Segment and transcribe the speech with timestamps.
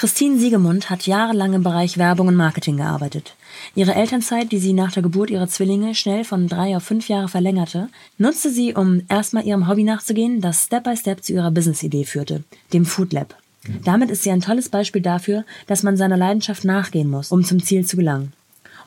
[0.00, 3.36] Christine Siegemund hat jahrelang im Bereich Werbung und Marketing gearbeitet.
[3.74, 7.28] Ihre Elternzeit, die sie nach der Geburt ihrer Zwillinge schnell von drei auf fünf Jahre
[7.28, 12.04] verlängerte, nutzte sie, um erstmal ihrem Hobby nachzugehen, das Step by Step zu ihrer Business-Idee
[12.04, 13.36] führte, dem Food Lab.
[13.84, 17.62] Damit ist sie ein tolles Beispiel dafür, dass man seiner Leidenschaft nachgehen muss, um zum
[17.62, 18.32] Ziel zu gelangen.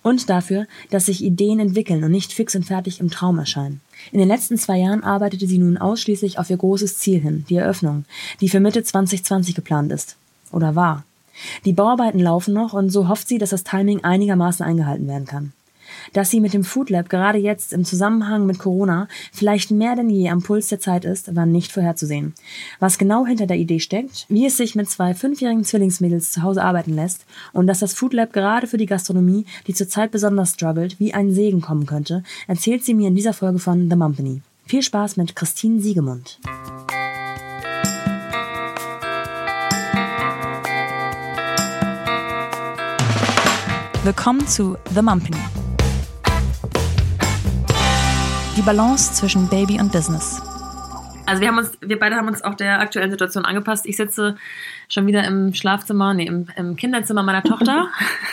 [0.02, 3.82] Und dafür, dass sich Ideen entwickeln und nicht fix und fertig im Traum erscheinen.
[4.12, 7.58] In den letzten zwei Jahren arbeitete sie nun ausschließlich auf ihr großes Ziel hin, die
[7.58, 8.06] Eröffnung,
[8.42, 10.18] die für Mitte 2020 geplant ist.
[10.54, 11.04] Oder war.
[11.66, 15.52] Die Bauarbeiten laufen noch und so hofft sie, dass das Timing einigermaßen eingehalten werden kann.
[16.14, 20.10] Dass sie mit dem Food Lab gerade jetzt im Zusammenhang mit Corona vielleicht mehr denn
[20.10, 22.34] je am Puls der Zeit ist, war nicht vorherzusehen.
[22.80, 26.64] Was genau hinter der Idee steckt, wie es sich mit zwei fünfjährigen Zwillingsmädels zu Hause
[26.64, 31.00] arbeiten lässt und dass das Food Lab gerade für die Gastronomie, die zurzeit besonders struggelt,
[31.00, 34.42] wie ein Segen kommen könnte, erzählt sie mir in dieser Folge von The Mumpany.
[34.66, 36.40] Viel Spaß mit Christine Siegemund.
[44.04, 45.38] Willkommen zu The Mumpany.
[48.58, 50.42] Die Balance zwischen Baby und Business.
[51.26, 53.86] Also wir haben uns, wir beide haben uns auch der aktuellen Situation angepasst.
[53.86, 54.36] Ich sitze
[54.90, 57.88] schon wieder im Schlafzimmer, nee, im, im Kinderzimmer meiner Tochter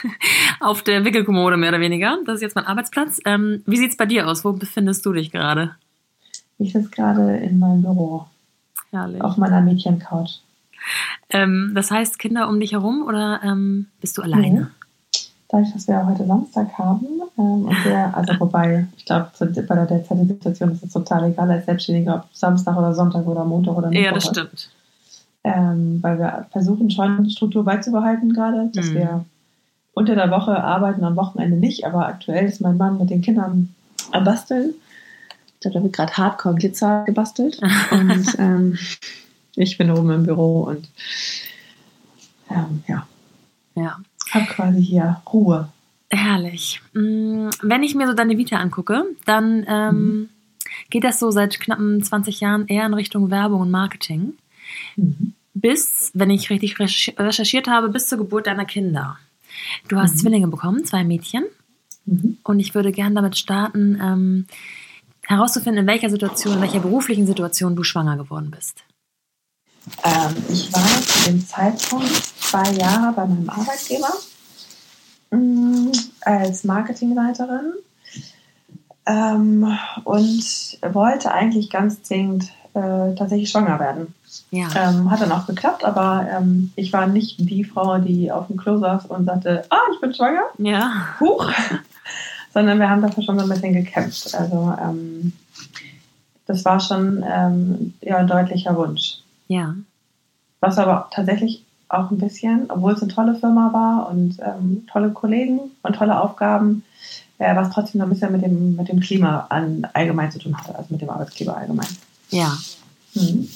[0.60, 2.18] auf der Wickelkommode mehr oder weniger.
[2.26, 3.20] Das ist jetzt mein Arbeitsplatz.
[3.24, 4.44] Ähm, wie sieht's bei dir aus?
[4.44, 5.76] Wo befindest du dich gerade?
[6.58, 8.26] Ich sitze gerade in meinem Büro.
[8.90, 9.22] Herrlich.
[9.22, 10.40] Auf meiner Mädchencouch.
[11.28, 14.62] Ähm, das heißt, Kinder um dich herum oder ähm, bist du alleine?
[14.62, 14.79] Mhm
[15.50, 17.06] dadurch, dass wir heute Samstag haben,
[17.38, 21.50] ähm, und wir, also wobei, ich glaube, bei der derzeitigen Situation ist es total egal
[21.50, 24.04] als Selbstständiger, ob Samstag oder Sonntag oder Montag oder Mittwoch.
[24.04, 24.70] Ja, das stimmt.
[25.42, 28.94] Ähm, weil wir versuchen schon Struktur beizubehalten gerade, dass mhm.
[28.94, 29.24] wir
[29.94, 33.74] unter der Woche arbeiten, am Wochenende nicht, aber aktuell ist mein Mann mit den Kindern
[34.12, 34.74] am Basteln.
[35.54, 38.78] Ich glaube, da wird gerade Hardcore Glitzer gebastelt und ähm,
[39.56, 40.88] ich bin oben im Büro und
[42.50, 43.06] ähm, ja.
[43.76, 43.98] Ja,
[44.34, 45.68] habe quasi hier Ruhe.
[46.10, 46.80] Herrlich.
[46.92, 50.28] Mm, wenn ich mir so deine Vita angucke, dann ähm, mhm.
[50.90, 54.34] geht das so seit knappen 20 Jahren eher in Richtung Werbung und Marketing.
[54.96, 55.34] Mhm.
[55.54, 59.18] Bis, wenn ich richtig recherchiert habe, bis zur Geburt deiner Kinder.
[59.88, 60.18] Du hast mhm.
[60.18, 61.44] Zwillinge bekommen, zwei Mädchen.
[62.06, 62.38] Mhm.
[62.42, 64.46] Und ich würde gerne damit starten, ähm,
[65.26, 68.82] herauszufinden, in welcher Situation, in welcher beruflichen Situation du schwanger geworden bist.
[70.04, 74.12] Ähm, ich war zu dem Zeitpunkt zwei Jahre bei meinem Arbeitgeber
[75.30, 77.74] ähm, als Marketingleiterin
[79.06, 84.14] ähm, und wollte eigentlich ganz zwingend äh, tatsächlich schwanger werden.
[84.50, 84.66] Ja.
[84.74, 88.56] Ähm, hat dann auch geklappt, aber ähm, ich war nicht die Frau, die auf dem
[88.56, 90.42] Klo saß und sagte, ah, ich bin schwanger.
[90.58, 91.06] Ja.
[91.20, 91.52] Huch.
[92.52, 94.34] Sondern wir haben dafür schon so ein bisschen gekämpft.
[94.34, 95.34] Also ähm,
[96.46, 99.18] das war schon ähm, ja, ein deutlicher Wunsch.
[99.46, 99.76] Ja.
[100.58, 105.10] Was aber tatsächlich auch ein bisschen, obwohl es eine tolle Firma war und ähm, tolle
[105.10, 106.84] Kollegen und tolle Aufgaben,
[107.38, 110.56] äh, was trotzdem noch ein bisschen mit dem, mit dem Klima an, allgemein zu tun
[110.56, 111.88] hatte, also mit dem Arbeitgeber allgemein.
[112.30, 112.56] Ja.
[113.14, 113.48] Mhm.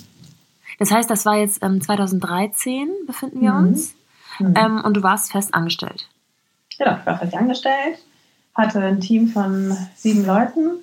[0.79, 3.69] Das heißt, das war jetzt ähm, 2013, befinden wir mhm.
[3.69, 3.95] uns.
[4.39, 4.55] Mhm.
[4.57, 6.09] Ähm, und du warst fest angestellt.
[6.77, 7.99] Genau, ich war fest angestellt,
[8.55, 10.79] hatte ein Team von sieben Leuten.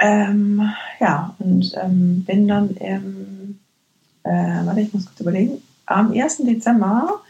[0.00, 3.60] Ähm, ja, und ähm, bin dann im
[4.24, 6.38] äh, warte, ich muss kurz überlegen, am 1.
[6.38, 7.20] Dezember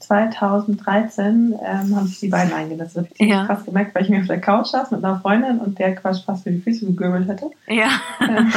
[0.00, 2.94] 2013 ähm, haben sich die beiden eingelassen.
[2.94, 3.46] Das habe ich ja.
[3.46, 6.22] krass gemerkt, weil ich mir auf der Couch saß mit einer Freundin und der quasi
[6.22, 7.50] fast für die Füße gegöbelt hätte.
[7.68, 7.88] Ja.
[8.20, 8.52] Ähm,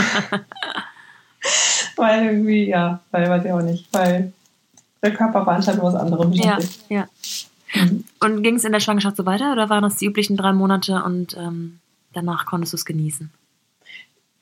[1.95, 4.33] weil irgendwie, ja, weil weiß ich auch nicht, weil
[5.01, 6.85] der Körper war anscheinend was anderes beschäftigt.
[6.89, 7.07] Ja,
[7.73, 7.83] ja.
[7.83, 8.03] Mhm.
[8.19, 11.03] Und ging es in der Schwangerschaft so weiter oder waren das die üblichen drei Monate
[11.03, 11.79] und ähm,
[12.13, 13.31] danach konntest du es genießen?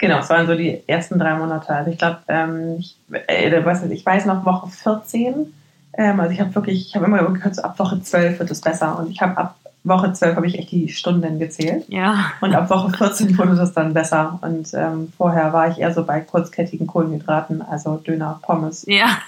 [0.03, 1.69] Genau, es waren so die ersten drei Monate.
[1.69, 2.97] Also ich glaube, ähm, ich,
[3.27, 5.53] äh, ich weiß noch Woche 14.
[5.97, 8.59] Ähm, also ich habe wirklich, ich habe immer gehört, so ab Woche 12 wird es
[8.59, 8.99] besser.
[8.99, 9.55] Und ich habe ab
[9.85, 11.85] Woche 12 habe ich echt die Stunden gezählt.
[11.87, 12.31] Ja.
[12.41, 14.39] Und ab Woche 14 wurde das dann besser.
[14.41, 18.85] Und ähm, vorher war ich eher so bei kurzkettigen Kohlenhydraten, also Döner, Pommes.
[18.87, 19.19] Ja.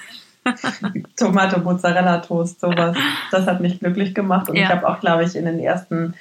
[1.18, 2.98] Tomate, Mozzarella, Toast, sowas.
[3.32, 4.50] Das hat mich glücklich gemacht.
[4.50, 4.64] Und ja.
[4.64, 6.16] ich habe auch, glaube ich, in den ersten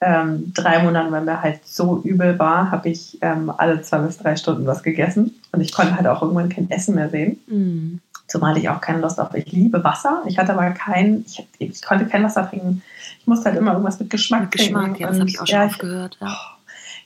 [0.00, 4.18] ähm, drei Monaten, wenn mir halt so übel war, habe ich ähm, alle zwei bis
[4.18, 5.34] drei Stunden was gegessen.
[5.52, 7.38] Und ich konnte halt auch irgendwann kein Essen mehr sehen.
[7.46, 8.00] Mhm.
[8.26, 9.34] Zumal ich auch keine Lust auf.
[9.34, 10.22] Ich liebe Wasser.
[10.26, 12.82] Ich hatte aber kein, ich, ich konnte kein Wasser trinken.
[13.18, 15.02] Ich musste halt immer irgendwas mit Geschmack mit Geschmack, trinken.
[15.02, 16.16] ja, das habe ich auch schon ja, oft gehört.
[16.20, 16.28] Ja.
[16.28, 16.59] Oh,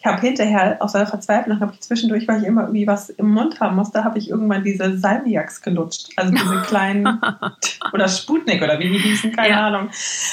[0.05, 3.31] ich habe hinterher aus der Verzweiflung, habe ich zwischendurch, weil ich immer irgendwie was im
[3.31, 6.11] Mund haben musste, habe ich irgendwann diese Salmiaks gelutscht.
[6.17, 7.19] Also diese kleinen,
[7.91, 9.67] oder Sputnik oder wie die hießen, keine ja.
[9.67, 9.89] Ahnung.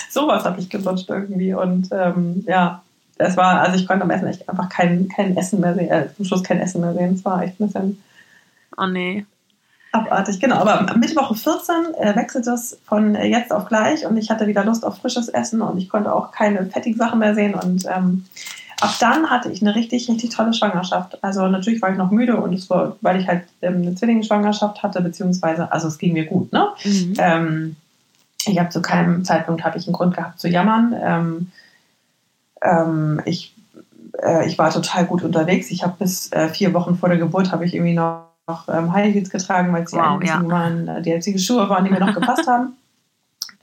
[0.09, 1.53] Sowas habe ich gelutscht irgendwie.
[1.53, 2.81] Und ähm, ja,
[3.15, 6.13] es war, also ich konnte am Essen echt einfach kein, kein Essen mehr sehen, äh,
[6.17, 7.13] zum Schluss kein Essen mehr sehen.
[7.13, 8.03] Es war echt ein bisschen.
[8.75, 9.25] Oh nee.
[9.93, 10.57] Abartig, genau.
[10.57, 14.47] Aber Mitte Woche 14 äh, wechselt das von äh, jetzt auf gleich und ich hatte
[14.47, 17.85] wieder Lust auf frisches Essen und ich konnte auch keine fettigen Sachen mehr sehen und
[17.85, 18.25] ähm,
[18.81, 21.23] ab dann hatte ich eine richtig, richtig tolle Schwangerschaft.
[21.23, 24.83] Also natürlich war ich noch müde und es war, weil ich halt ähm, eine Zwillingsschwangerschaft
[24.83, 26.67] hatte, beziehungsweise, also es ging mir gut, ne?
[26.83, 27.13] Mhm.
[27.17, 27.75] Ähm,
[28.45, 30.95] ich habe zu keinem Zeitpunkt habe ich einen Grund gehabt zu jammern.
[30.99, 31.51] Ähm,
[32.61, 33.55] ähm, ich,
[34.21, 35.69] äh, ich war total gut unterwegs.
[35.69, 38.91] Ich habe bis äh, vier Wochen vor der Geburt habe ich irgendwie noch noch ähm,
[38.91, 40.41] High Heels getragen, weil sie wow, ja.
[40.49, 42.73] waren, äh, die einzigen Schuhe waren, die mir noch gepasst haben.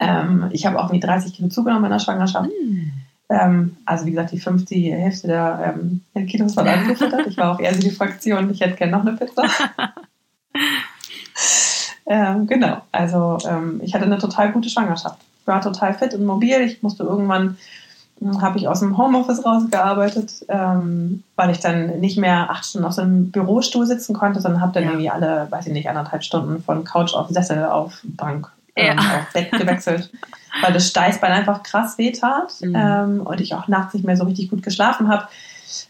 [0.01, 2.49] Ähm, ich habe auch irgendwie 30 Kilo zugenommen in der Schwangerschaft.
[2.51, 2.91] Mm.
[3.31, 5.75] Ähm, also wie gesagt, die fünfte die Hälfte der
[6.15, 7.27] ähm, Kilos waren angefüttert.
[7.27, 9.45] Ich war auch eher so die Fraktion, ich hätte gerne noch eine Pizza.
[12.07, 15.21] ähm, genau, also ähm, ich hatte eine total gute Schwangerschaft.
[15.41, 16.61] Ich war total fit und mobil.
[16.63, 17.59] Ich musste irgendwann
[18.41, 22.95] habe ich aus dem Homeoffice rausgearbeitet, ähm, weil ich dann nicht mehr acht Stunden auf
[22.95, 24.91] so einem Bürostuhl sitzen konnte, sondern habe dann ja.
[24.91, 29.19] irgendwie alle, weiß ich nicht, anderthalb Stunden von Couch auf Sessel auf Bank ähm, ja.
[29.19, 30.11] auf Bett gewechselt,
[30.63, 32.75] weil das Steißbein einfach krass wehtat mhm.
[32.75, 35.29] ähm, und ich auch nachts nicht mehr so richtig gut geschlafen habe.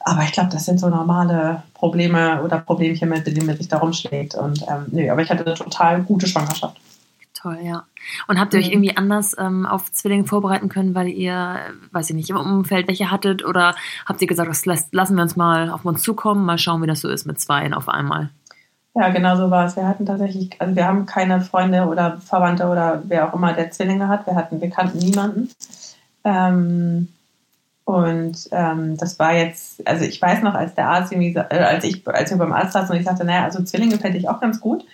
[0.00, 3.78] Aber ich glaube, das sind so normale Probleme oder Problemchen, mit denen man sich da
[3.78, 4.34] rumschlägt.
[4.34, 6.76] Und ähm, nö, aber ich hatte eine total gute Schwangerschaft.
[7.40, 7.84] Toll, ja.
[8.26, 8.72] Und habt ihr euch mhm.
[8.72, 11.60] irgendwie anders ähm, auf Zwillinge vorbereiten können, weil ihr,
[11.92, 13.44] weiß ich nicht, im Umfeld welche hattet?
[13.44, 13.76] Oder
[14.06, 17.00] habt ihr gesagt, das lassen wir uns mal auf uns zukommen, mal schauen, wie das
[17.00, 18.30] so ist mit zweien auf einmal?
[18.94, 19.76] Ja, genau so war es.
[19.76, 23.70] Wir hatten tatsächlich, also wir haben keine Freunde oder Verwandte oder wer auch immer, der
[23.70, 24.26] Zwillinge hat.
[24.26, 25.50] Wir hatten, wir kannten niemanden.
[26.24, 27.08] Ähm,
[27.84, 31.84] und ähm, das war jetzt, also ich weiß noch, als der Arzt irgendwie, äh, als
[31.84, 34.40] ich, als wir beim Arzt saßen und ich sagte, naja, also Zwillinge fände ich auch
[34.40, 34.84] ganz gut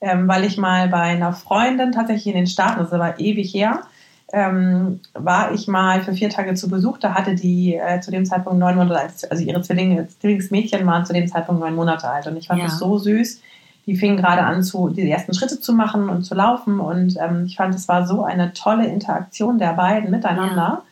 [0.00, 3.82] ähm, weil ich mal bei einer Freundin tatsächlich in den Staaten, das war ewig her,
[4.32, 6.98] ähm, war ich mal für vier Tage zu Besuch.
[6.98, 11.06] Da hatte die äh, zu dem Zeitpunkt neun Monate alt, also ihre Zwillinge, Zwillingsmädchen waren
[11.06, 12.26] zu dem Zeitpunkt neun Monate alt.
[12.26, 12.66] Und ich fand ja.
[12.66, 13.40] das so süß.
[13.86, 16.78] Die fingen gerade an, zu, die ersten Schritte zu machen und zu laufen.
[16.78, 20.56] Und ähm, ich fand, es war so eine tolle Interaktion der beiden miteinander.
[20.56, 20.82] Ja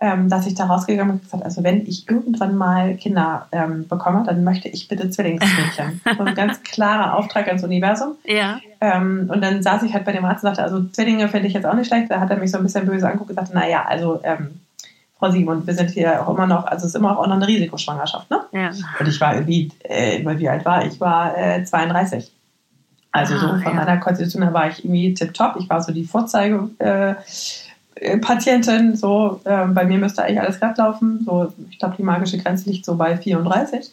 [0.00, 3.86] ähm, dass ich da rausgegangen bin und gesagt also wenn ich irgendwann mal Kinder ähm,
[3.86, 6.00] bekomme, dann möchte ich bitte Zwillingsmädchen.
[6.16, 8.14] so ein ganz klarer Auftrag ans Universum.
[8.24, 8.60] Ja.
[8.80, 11.52] Ähm, und dann saß ich halt bei dem Arzt und sagte, also Zwillinge finde ich
[11.54, 12.10] jetzt auch nicht schlecht.
[12.10, 14.60] Da hat er mich so ein bisschen böse angeguckt und gesagt, naja, also ähm,
[15.18, 17.46] Frau Simon, wir sind hier auch immer noch, also es ist immer auch noch eine
[17.46, 18.40] Risikoschwangerschaft, ne?
[18.52, 18.70] Ja.
[18.98, 20.98] Und ich war irgendwie, äh, wie alt war ich?
[20.98, 22.32] war äh, 32.
[23.12, 23.74] Also ah, so von ja.
[23.74, 25.56] meiner Konstitution her war ich irgendwie tipptopp.
[25.58, 26.70] Ich war so die Vorzeige.
[26.78, 27.16] Äh,
[28.20, 31.22] Patientin, so äh, bei mir müsste eigentlich alles glatt laufen.
[31.24, 33.90] So, ich glaube, die magische Grenze liegt so bei 34.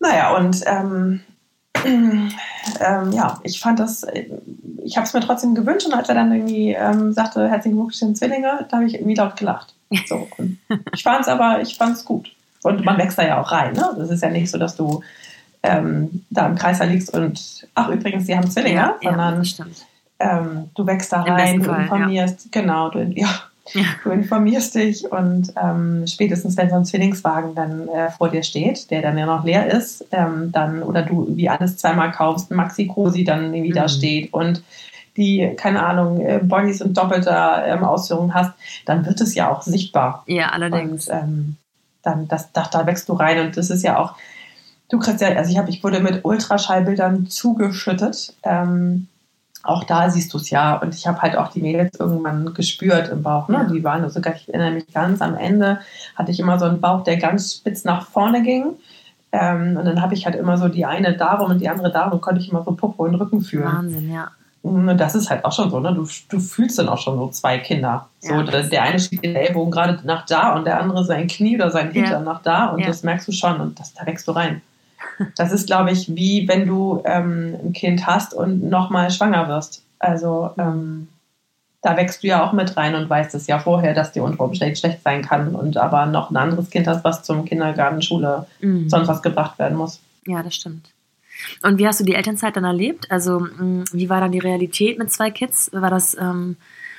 [0.00, 1.20] Naja, und ähm,
[1.84, 4.26] ähm, ja, ich fand das, äh,
[4.84, 8.18] ich habe es mir trotzdem gewünscht und als er dann irgendwie ähm, sagte, herzlichen Glückwunsch,
[8.18, 9.74] Zwillinge, da habe ich irgendwie laut gelacht.
[10.06, 10.28] So,
[10.94, 12.34] ich fand es aber, ich fand es gut.
[12.62, 13.72] Und man wächst da ja auch rein.
[13.72, 13.94] Ne?
[13.96, 15.02] Das ist ja nicht so, dass du
[15.62, 19.86] ähm, da im Kreis liegst und, ach übrigens, die haben Zwillinge, ja, sondern ja, stimmt
[20.22, 22.60] ähm, du wächst da rein, du informierst, ja.
[22.60, 23.28] genau, du, ja,
[23.72, 23.84] ja.
[24.04, 28.90] du informierst dich und ähm, spätestens, wenn so ein Zwillingswagen dann äh, vor dir steht,
[28.90, 32.86] der dann ja noch leer ist, ähm, dann oder du wie alles zweimal kaufst, Maxi
[32.86, 33.76] Cosi dann irgendwie mhm.
[33.76, 34.62] da steht und
[35.16, 38.52] die, keine Ahnung, äh, Bodies und doppelter ähm, Ausführungen hast,
[38.86, 40.22] dann wird es ja auch sichtbar.
[40.26, 41.08] Ja, allerdings.
[41.08, 41.56] Und, ähm,
[42.02, 44.14] dann, das, da, da wächst du rein und das ist ja auch,
[44.88, 48.34] du kriegst ja, also ich habe, ich wurde mit Ultraschallbildern zugeschüttet.
[48.42, 49.08] Ähm,
[49.62, 50.76] auch da siehst du es ja.
[50.76, 53.48] Und ich habe halt auch die Mädels irgendwann gespürt im Bauch.
[53.48, 53.68] Ne?
[53.72, 55.80] Die waren sogar, ich erinnere mich ganz am Ende,
[56.16, 58.74] hatte ich immer so einen Bauch, der ganz spitz nach vorne ging.
[59.30, 62.20] Ähm, und dann habe ich halt immer so die eine darum und die andere darum
[62.20, 63.64] konnte ich immer so Popo und Rücken fühlen.
[63.64, 64.30] Wahnsinn, ja.
[64.62, 65.92] Und das ist halt auch schon so, ne?
[65.92, 68.06] Du, du fühlst dann auch schon so zwei Kinder.
[68.20, 71.26] So, ja, der, der eine schiebt den Ellbogen gerade nach da und der andere sein
[71.26, 72.32] Knie oder sein Hintern ja.
[72.32, 72.86] nach da und ja.
[72.86, 74.62] das merkst du schon und das, da wächst du rein.
[75.36, 79.82] Das ist, glaube ich, wie wenn du ähm, ein Kind hast und nochmal schwanger wirst.
[79.98, 81.08] Also ähm,
[81.82, 84.54] da wächst du ja auch mit rein und weißt es ja vorher, dass die unter
[84.54, 88.88] schlecht sein kann und aber noch ein anderes Kind hast, was zum Kindergarten, Schule, mhm.
[88.88, 90.00] sonst was gebracht werden muss.
[90.26, 90.88] Ja, das stimmt.
[91.62, 93.10] Und wie hast du die Elternzeit dann erlebt?
[93.10, 95.70] Also mm, wie war dann die Realität mit zwei Kids?
[95.72, 96.56] War das, ähm,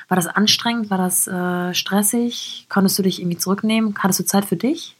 [0.09, 0.89] war das anstrengend?
[0.89, 2.65] War das äh, stressig?
[2.67, 3.95] Konntest du dich irgendwie zurücknehmen?
[3.99, 4.95] Hattest du Zeit für dich?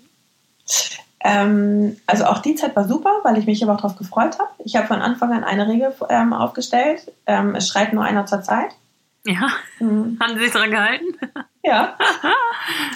[1.24, 4.50] Ähm, also auch die Zeit war super, weil ich mich aber auch darauf gefreut habe.
[4.66, 7.12] Ich habe von Anfang an eine Regel ähm, aufgestellt.
[7.26, 8.72] Ähm, es schreit nur einer zur Zeit.
[9.26, 9.48] Ja.
[9.80, 10.18] Mhm.
[10.22, 11.06] Haben Sie sich daran gehalten?
[11.64, 11.96] Ja.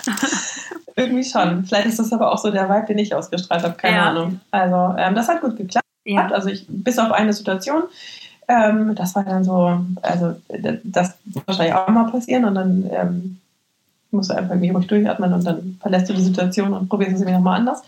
[0.98, 1.64] Irgendwie schon.
[1.64, 3.76] Vielleicht ist das aber auch so der Vibe, den ich ausgestrahlt habe.
[3.76, 4.10] Keine ja.
[4.10, 4.42] Ahnung.
[4.52, 5.86] Also ähm, das hat gut geklappt.
[6.04, 6.28] Ja.
[6.28, 7.84] Also ich, bis auf eine Situation.
[8.50, 10.36] Ähm, das war dann so, also
[10.84, 13.40] das wird wahrscheinlich auch mal passieren und dann ähm,
[14.12, 17.22] musst du einfach irgendwie ruhig durchatmen und dann verlässt du die Situation und probierst es
[17.22, 17.84] irgendwie nochmal anders.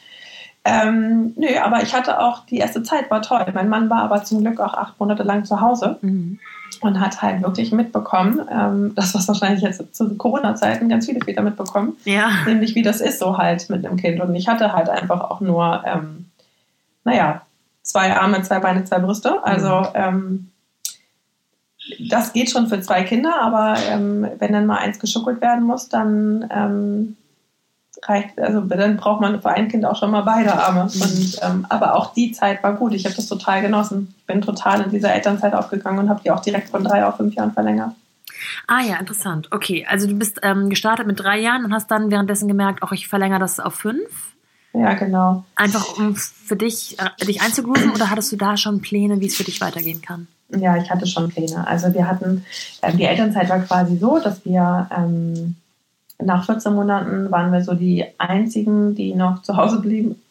[0.66, 3.46] Ähm, nö, aber ich hatte auch, die erste Zeit war toll.
[3.54, 6.40] Mein Mann war aber zum Glück auch acht Monate lang zu Hause mhm.
[6.82, 11.42] und hat halt wirklich mitbekommen, ähm, das was wahrscheinlich jetzt zu Corona-Zeiten ganz viele Väter
[11.42, 12.30] mitbekommen, ja.
[12.46, 14.20] nämlich wie das ist so halt mit einem Kind.
[14.20, 16.26] Und ich hatte halt einfach auch nur, ähm,
[17.06, 17.42] naja,
[17.82, 19.44] zwei Arme, zwei Beine, zwei Brüste.
[19.44, 19.88] Also mhm.
[19.96, 20.52] ähm,
[22.10, 25.90] das geht schon für zwei Kinder, aber ähm, wenn dann mal eins geschuckelt werden muss,
[25.90, 27.16] dann ähm,
[28.04, 30.90] reicht, also dann braucht man für ein Kind auch schon mal beide Arme.
[30.94, 31.02] Mhm.
[31.02, 32.94] Und, ähm, aber auch die Zeit war gut.
[32.94, 34.14] Ich habe das total genossen.
[34.18, 37.18] Ich bin total in dieser Elternzeit aufgegangen und habe die auch direkt von drei auf
[37.18, 37.94] fünf Jahren verlängert.
[38.68, 39.50] Ah ja, interessant.
[39.52, 42.92] Okay, also du bist ähm, gestartet mit drei Jahren und hast dann währenddessen gemerkt, auch
[42.92, 44.36] ich verlängere das auf fünf.
[44.74, 45.44] Ja, genau.
[45.56, 49.36] Einfach um für dich, äh, dich einzugrooven oder hattest du da schon Pläne, wie es
[49.36, 50.28] für dich weitergehen kann?
[50.50, 51.68] Ja, ich hatte schon Pläne.
[51.68, 52.46] Also wir hatten,
[52.82, 55.56] äh, die Elternzeit war quasi so, dass wir ähm,
[56.22, 60.22] nach 14 Monaten waren wir so die einzigen, die noch zu Hause blieben.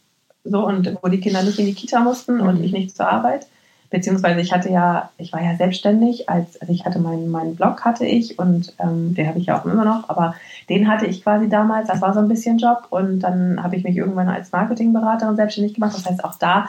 [0.44, 2.42] So und wo die Kinder nicht in die Kita mussten mhm.
[2.42, 3.46] und ich nicht zur Arbeit.
[3.90, 7.86] Beziehungsweise ich hatte ja, ich war ja selbstständig, als also ich hatte meinen, meinen Blog
[7.86, 10.34] hatte ich und ähm, den habe ich ja auch immer noch, aber
[10.68, 13.84] den hatte ich quasi damals, das war so ein bisschen Job und dann habe ich
[13.84, 15.94] mich irgendwann als Marketingberaterin selbstständig gemacht.
[15.96, 16.68] Das heißt, auch da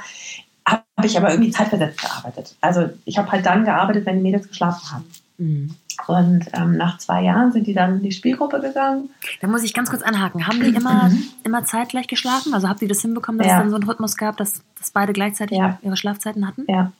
[0.66, 2.56] habe ich aber irgendwie zeitversetzt gearbeitet.
[2.62, 5.06] Also ich habe halt dann gearbeitet, wenn die Mädels geschlafen haben.
[5.38, 5.76] Mhm.
[6.08, 9.10] Und ähm, nach zwei Jahren sind die dann in die Spielgruppe gegangen.
[9.42, 10.48] Da muss ich ganz kurz anhaken.
[10.48, 11.24] Haben die immer, mhm.
[11.44, 12.54] immer zeitgleich geschlafen?
[12.54, 13.58] Also habt ihr das hinbekommen, dass ja.
[13.58, 15.78] es dann so einen Rhythmus gab, dass, dass beide gleichzeitig ja.
[15.82, 16.66] ihre Schlafzeiten hatten?
[16.68, 16.92] Ja.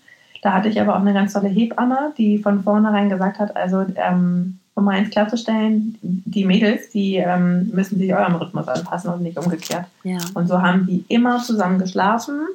[0.42, 3.86] Da hatte ich aber auch eine ganz tolle Hebamme, die von vornherein gesagt hat, also
[3.96, 9.22] ähm, um mal eins klarzustellen, die Mädels, die ähm, müssen sich eurem Rhythmus anpassen und
[9.22, 9.86] nicht umgekehrt.
[10.04, 10.20] Ja.
[10.34, 12.48] Und so haben die immer zusammen geschlafen,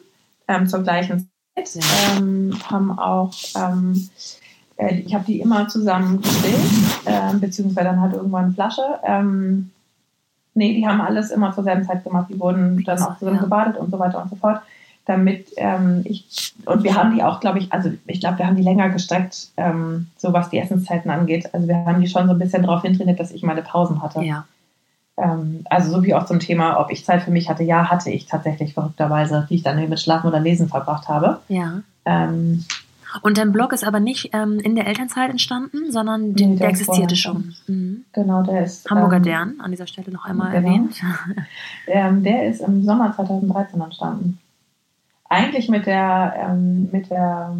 [0.48, 2.16] ähm, zur gleichen Zeit, ja.
[2.16, 4.08] Ähm, haben auch ähm,
[4.76, 8.82] äh, ich habe die immer zusammen gestillt, äh, beziehungsweise dann halt irgendwann eine Flasche.
[9.04, 9.70] Ähm,
[10.54, 12.26] nee, die haben alles immer zur selben Zeit gemacht.
[12.30, 14.60] Die wurden dann auch zusammen gebadet und so weiter und so fort.
[15.06, 18.56] Damit ähm, ich, und wir haben die auch, glaube ich, also ich glaube, wir haben
[18.56, 21.50] die länger gestreckt, ähm, so was die Essenszeiten angeht.
[21.52, 24.22] Also wir haben die schon so ein bisschen darauf hintrainiert, dass ich meine Pausen hatte.
[24.22, 24.46] Ja.
[25.18, 27.62] Ähm, also so wie auch zum Thema, ob ich Zeit für mich hatte.
[27.62, 31.40] Ja, hatte ich tatsächlich verrückterweise, die ich dann mit Schlafen oder Lesen verbracht habe.
[31.48, 31.82] Ja.
[32.06, 32.64] Ähm,
[33.22, 36.68] und dein Blog ist aber nicht ähm, in der Elternzeit entstanden, sondern nee, der, der
[36.68, 37.54] existierte schon.
[37.66, 38.04] Mhm.
[38.12, 38.88] Genau, der ist.
[38.90, 40.68] Hamburger ähm, Dern, an dieser Stelle noch einmal genau.
[40.68, 41.00] erwähnt.
[41.86, 44.38] ähm, der ist im Sommer 2013 entstanden.
[45.28, 47.56] Eigentlich mit der, ähm, mit der,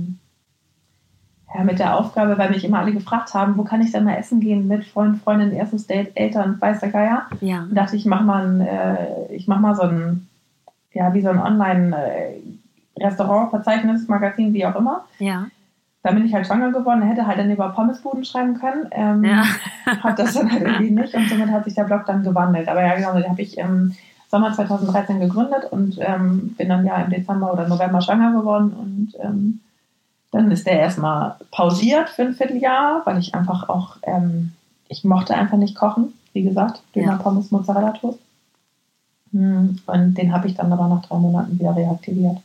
[1.55, 4.17] ja, mit der Aufgabe, weil mich immer alle gefragt haben, wo kann ich denn mal
[4.17, 7.27] essen gehen mit Freund, Freundin, erstes Date, Eltern, weiß der Geier.
[7.41, 7.63] Ja.
[7.63, 10.29] Und dachte ich, mach mal, ein, äh, ich mach mal so ein,
[10.93, 12.54] ja, wie so ein Online- äh,
[12.99, 15.05] Restaurant, Verzeichnis, Magazin, wie auch immer.
[15.19, 15.47] Ja.
[16.03, 18.89] Da bin ich halt schwanger geworden, hätte halt dann über Pommesbuden schreiben können.
[18.91, 19.45] Ähm, ja.
[20.03, 22.69] habe das dann halt irgendwie nicht und somit hat sich der Blog dann gewandelt.
[22.69, 23.95] Aber ja, genau, den habe ich im
[24.31, 29.13] Sommer 2013 gegründet und ähm, bin dann ja im Dezember oder November schwanger geworden und
[29.21, 29.61] ähm,
[30.33, 34.53] dann ist der erstmal pausiert für ein Vierteljahr, weil ich einfach auch, ähm,
[34.89, 37.17] ich mochte einfach nicht kochen, wie gesagt, Döner, ja.
[37.19, 38.19] Pommes, Mozzarella Toast.
[39.31, 42.39] Hm, und den habe ich dann aber nach drei Monaten wieder reaktiviert.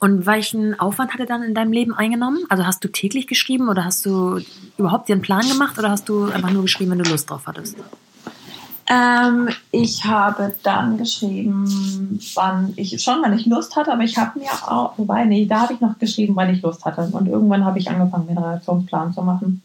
[0.00, 2.44] Und welchen Aufwand hat er dann in deinem Leben eingenommen?
[2.48, 4.40] Also hast du täglich geschrieben oder hast du
[4.76, 7.42] überhaupt dir einen Plan gemacht oder hast du einfach nur geschrieben, wenn du Lust drauf
[7.46, 7.76] hattest?
[8.88, 14.38] Ähm, ich habe dann geschrieben, wann ich schon, wann ich Lust hatte, aber ich habe
[14.38, 17.08] mir auch, wobei, nee, da habe ich noch geschrieben, wann ich Lust hatte.
[17.10, 19.62] Und irgendwann habe ich angefangen, mir einen Reaktionsplan zu machen.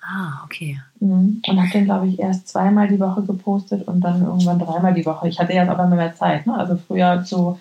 [0.00, 0.80] Ah, okay.
[1.00, 1.42] Mhm.
[1.46, 5.04] Und habe den, glaube ich, erst zweimal die Woche gepostet und dann irgendwann dreimal die
[5.04, 5.28] Woche.
[5.28, 6.46] Ich hatte jetzt aber mehr Zeit.
[6.46, 6.54] Ne?
[6.54, 7.58] Also früher so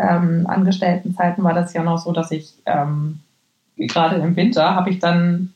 [0.00, 3.20] ähm, Angestelltenzeiten war das ja noch so, dass ich ähm,
[3.76, 5.52] gerade im Winter habe ich dann,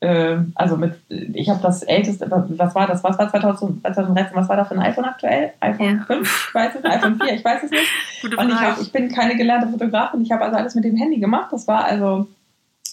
[0.00, 4.56] äh, also mit, ich habe das älteste, was war das, was war 2013, was war
[4.56, 5.52] da für ein iPhone aktuell?
[5.60, 6.04] iPhone ja.
[6.04, 7.86] 5, ich weiß es nicht, iPhone 4, ich weiß es nicht.
[8.22, 10.96] Gute und ich, hab, ich bin keine gelernte Fotografin, ich habe also alles mit dem
[10.96, 12.26] Handy gemacht, das war also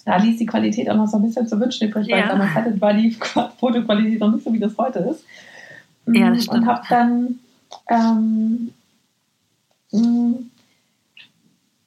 [0.05, 2.27] da ließ die Qualität auch noch so ein bisschen zu wünschen übrig, weil ja.
[2.27, 3.11] damals hatte, war die
[3.59, 5.23] Fotoqualität noch nicht so, wie das heute ist.
[6.07, 6.57] Ja, das mm, stimmt.
[6.57, 7.39] Und habe dann
[7.87, 8.73] ähm,
[9.91, 10.33] mm,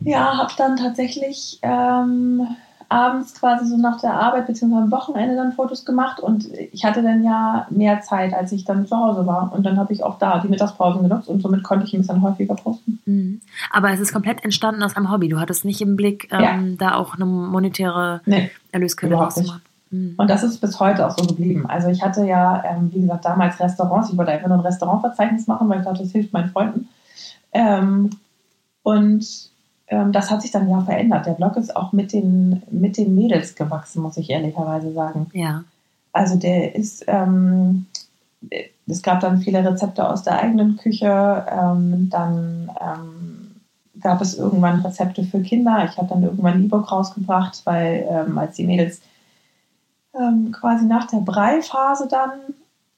[0.01, 2.47] ja, habe dann tatsächlich ähm,
[2.89, 4.75] abends quasi so nach der Arbeit bzw.
[4.75, 8.87] am Wochenende dann Fotos gemacht und ich hatte dann ja mehr Zeit, als ich dann
[8.87, 9.53] zu Hause war.
[9.53, 12.23] Und dann habe ich auch da die Mittagspausen genutzt und somit konnte ich ein bisschen
[12.23, 13.01] häufiger posten.
[13.07, 13.41] Mhm.
[13.71, 15.29] Aber es ist komplett entstanden aus einem Hobby.
[15.29, 16.59] Du hattest nicht im Blick, ähm, ja.
[16.79, 19.63] da auch eine monetäre nee, Erlösquelle rauszumachen.
[19.91, 20.15] Mhm.
[20.17, 21.67] Und das ist bis heute auch so geblieben.
[21.67, 24.11] Also ich hatte ja, ähm, wie gesagt, damals Restaurants.
[24.11, 26.89] Ich wollte einfach nur ein Restaurantverzeichnis machen, weil ich dachte, das hilft meinen Freunden.
[27.53, 28.11] Ähm,
[28.83, 29.51] und
[29.89, 31.27] das hat sich dann ja verändert.
[31.27, 35.31] Der Blog ist auch mit den, mit den Mädels gewachsen, muss ich ehrlicherweise sagen.
[35.33, 35.63] Ja.
[36.13, 37.87] Also der ist, ähm,
[38.87, 43.61] es gab dann viele Rezepte aus der eigenen Küche, ähm, dann ähm,
[44.01, 45.87] gab es irgendwann Rezepte für Kinder.
[45.89, 49.01] Ich habe dann irgendwann ein E-Book rausgebracht, weil ähm, als die Mädels
[50.15, 52.31] ähm, quasi nach der Breiphase dann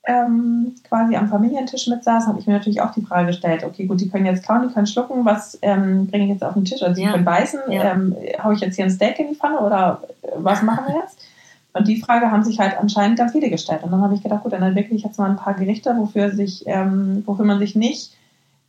[0.09, 4.01] ähm, quasi am Familientisch mitsaß, habe ich mir natürlich auch die Frage gestellt, okay, gut,
[4.01, 6.83] die können jetzt kauen, die können schlucken, was ähm, bringe ich jetzt auf den Tisch?
[6.83, 7.07] Also ja.
[7.07, 7.93] die können beißen, ja.
[7.93, 10.97] ähm, haue ich jetzt hier ein Steak in die Pfanne oder äh, was machen wir
[10.97, 11.19] jetzt?
[11.75, 13.83] Und die Frage haben sich halt anscheinend ganz viele gestellt.
[13.83, 16.31] Und dann habe ich gedacht, gut, dann entwickle ich jetzt mal ein paar Gerichte, wofür,
[16.31, 18.17] sich, ähm, wofür man sich nicht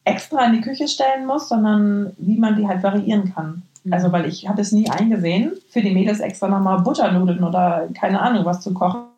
[0.03, 3.63] extra in die Küche stellen muss, sondern wie man die halt variieren kann.
[3.85, 3.93] Mhm.
[3.93, 8.21] Also, weil ich habe es nie eingesehen, für die Mädels extra nochmal Butternudeln oder keine
[8.21, 9.08] Ahnung was zu kochen,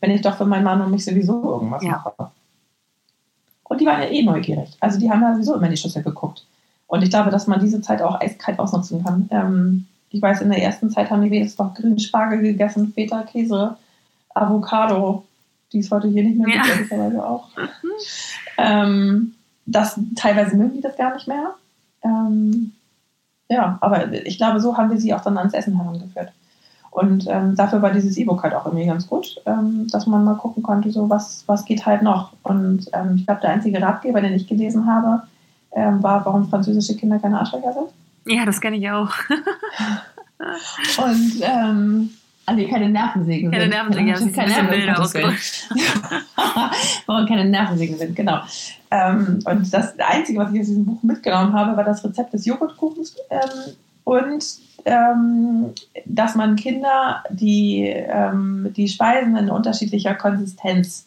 [0.00, 1.92] wenn ich doch für meinen Mann und mich sowieso irgendwas ja.
[1.92, 2.30] mache.
[3.64, 4.76] Und die waren ja eh neugierig.
[4.80, 6.44] Also die haben ja sowieso immer in die Schüssel geguckt.
[6.86, 9.28] Und ich glaube, dass man diese Zeit auch eiskalt ausnutzen kann.
[9.30, 13.22] Ähm, ich weiß, in der ersten Zeit haben die Mädels doch grünen Spargel gegessen, Feta,
[13.22, 13.76] Käse,
[14.34, 15.24] Avocado,
[15.72, 16.72] die es heute hier nicht mehr gibt, ja.
[16.72, 17.48] ehrlicherweise auch.
[18.58, 19.34] ähm,
[19.66, 21.54] das, teilweise mögen die das gar nicht mehr.
[22.02, 22.72] Ähm,
[23.48, 26.32] ja, aber ich glaube, so haben wir sie auch dann ans Essen herangeführt.
[26.90, 30.34] Und ähm, dafür war dieses E-Book halt auch irgendwie ganz gut, ähm, dass man mal
[30.34, 32.32] gucken konnte, so was, was geht halt noch.
[32.42, 35.22] Und ähm, ich glaube, der einzige Ratgeber, den ich gelesen habe,
[35.72, 37.86] ähm, war, warum französische Kinder keine Arschlöcher sind.
[38.26, 39.10] Ja, das kenne ich auch.
[40.98, 42.10] und ähm,
[42.46, 43.70] ah, nee, keine Nervensägen keine sind.
[43.70, 44.94] Nervensägen, ja, das keine Bilder
[47.06, 48.40] Warum keine Nervensägen sind, genau.
[48.90, 52.44] Ähm, und das Einzige, was ich aus diesem Buch mitgenommen habe, war das Rezept des
[52.46, 53.74] Joghurtkuchens ähm,
[54.10, 54.44] und
[54.86, 55.72] ähm,
[56.04, 61.06] dass man Kinder die, ähm, die Speisen in unterschiedlicher Konsistenz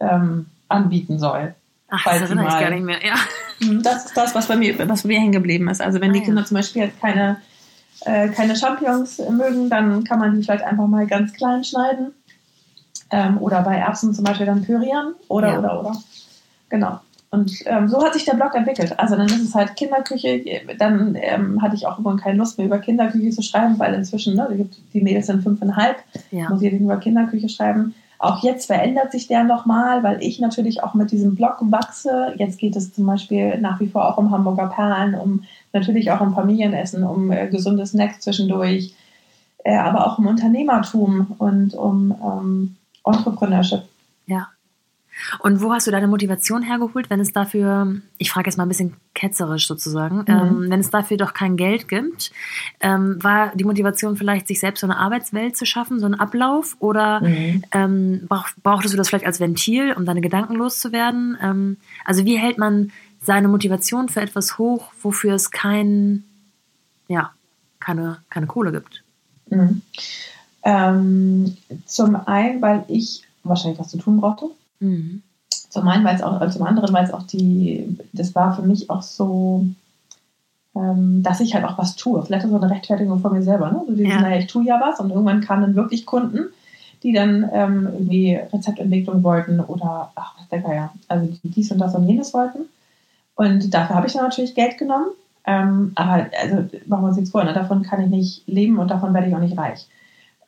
[0.00, 1.54] ähm, anbieten soll.
[1.88, 3.14] Ach, das erinnere ich gar nicht mehr, ja.
[3.60, 5.80] Mhm, das ist das, was bei mir, was bei mir hängen geblieben ist.
[5.80, 6.46] Also wenn ah, die Kinder ja.
[6.46, 7.36] zum Beispiel jetzt keine,
[8.00, 12.12] äh, keine Champignons mögen, dann kann man die vielleicht einfach mal ganz klein schneiden.
[13.12, 15.14] Ähm, oder bei Erbsen zum Beispiel dann pürieren.
[15.28, 15.58] Oder, ja.
[15.60, 15.96] oder, oder.
[16.70, 16.98] Genau.
[17.32, 18.98] Und ähm, so hat sich der Blog entwickelt.
[18.98, 20.44] Also dann ist es halt Kinderküche.
[20.78, 24.36] Dann ähm, hatte ich auch irgendwann keine Lust mehr über Kinderküche zu schreiben, weil inzwischen,
[24.36, 25.96] ne, die Mädels sind fünfeinhalb,
[26.30, 26.50] ja.
[26.50, 27.94] muss ich über Kinderküche schreiben.
[28.18, 32.34] Auch jetzt verändert sich der nochmal, weil ich natürlich auch mit diesem Blog wachse.
[32.36, 36.20] Jetzt geht es zum Beispiel nach wie vor auch um Hamburger Perlen, um natürlich auch
[36.20, 38.94] um Familienessen, um äh, gesunde Snacks zwischendurch,
[39.64, 43.84] äh, aber auch um Unternehmertum und um ähm, Entrepreneurship.
[44.26, 44.48] Ja.
[45.38, 48.68] Und wo hast du deine Motivation hergeholt, wenn es dafür, ich frage jetzt mal ein
[48.68, 50.24] bisschen ketzerisch sozusagen, mhm.
[50.28, 52.32] ähm, wenn es dafür doch kein Geld gibt,
[52.80, 56.76] ähm, war die Motivation vielleicht, sich selbst so eine Arbeitswelt zu schaffen, so einen Ablauf?
[56.80, 57.62] Oder mhm.
[57.72, 61.36] ähm, brauch, brauchtest du das vielleicht als Ventil, um deine Gedanken loszuwerden?
[61.42, 66.24] Ähm, also wie hält man seine Motivation für etwas hoch, wofür es kein,
[67.08, 67.32] ja,
[67.80, 69.02] keine, keine Kohle gibt?
[69.50, 69.82] Mhm.
[70.64, 71.56] Ähm,
[71.86, 74.46] zum einen, weil ich wahrscheinlich was zu tun brauchte.
[74.82, 75.22] Mhm.
[75.48, 78.90] Zum einen, weil es auch, zum anderen, weil es auch die, das war für mich
[78.90, 79.64] auch so,
[80.76, 82.22] ähm, dass ich halt auch was tue.
[82.22, 83.70] Vielleicht so eine Rechtfertigung von mir selber.
[83.70, 83.82] Ne?
[83.86, 84.20] So dieses, ja.
[84.20, 86.46] naja, ich tue ja was und irgendwann kamen dann wirklich Kunden,
[87.02, 91.78] die dann ähm, irgendwie Rezeptentwicklung wollten oder ach, was der Geier, also die dies und
[91.78, 92.68] das und jenes wollten.
[93.34, 95.06] Und dafür habe ich dann natürlich Geld genommen.
[95.44, 97.52] Ähm, aber also machen wir uns nichts vor, ne?
[97.52, 99.88] davon kann ich nicht leben und davon werde ich auch nicht reich.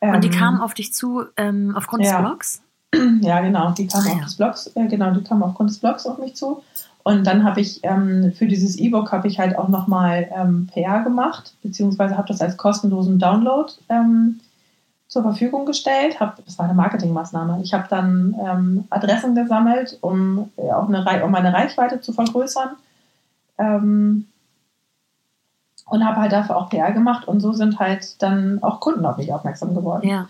[0.01, 2.11] und die ähm, kamen auf dich zu ähm, aufgrund ja.
[2.11, 2.61] des Blogs?
[3.21, 3.71] Ja, genau.
[3.71, 4.23] Die kam ah, auf ja.
[4.23, 6.61] des Blogs, äh, genau, die kam aufgrund des Blogs auf mich zu.
[7.03, 11.03] Und dann habe ich ähm, für dieses E-Book habe ich halt auch nochmal ähm, PR
[11.03, 14.39] gemacht, beziehungsweise habe das als kostenlosen Download ähm,
[15.07, 16.19] zur Verfügung gestellt.
[16.19, 17.61] Hab, das war eine Marketingmaßnahme.
[17.61, 22.71] Ich habe dann ähm, Adressen gesammelt, um äh, auch eine, um meine Reichweite zu vergrößern.
[23.59, 24.25] Ähm,
[25.87, 29.17] und habe halt dafür auch PR gemacht und so sind halt dann auch Kunden auf
[29.17, 30.07] mich aufmerksam geworden.
[30.07, 30.27] Ja.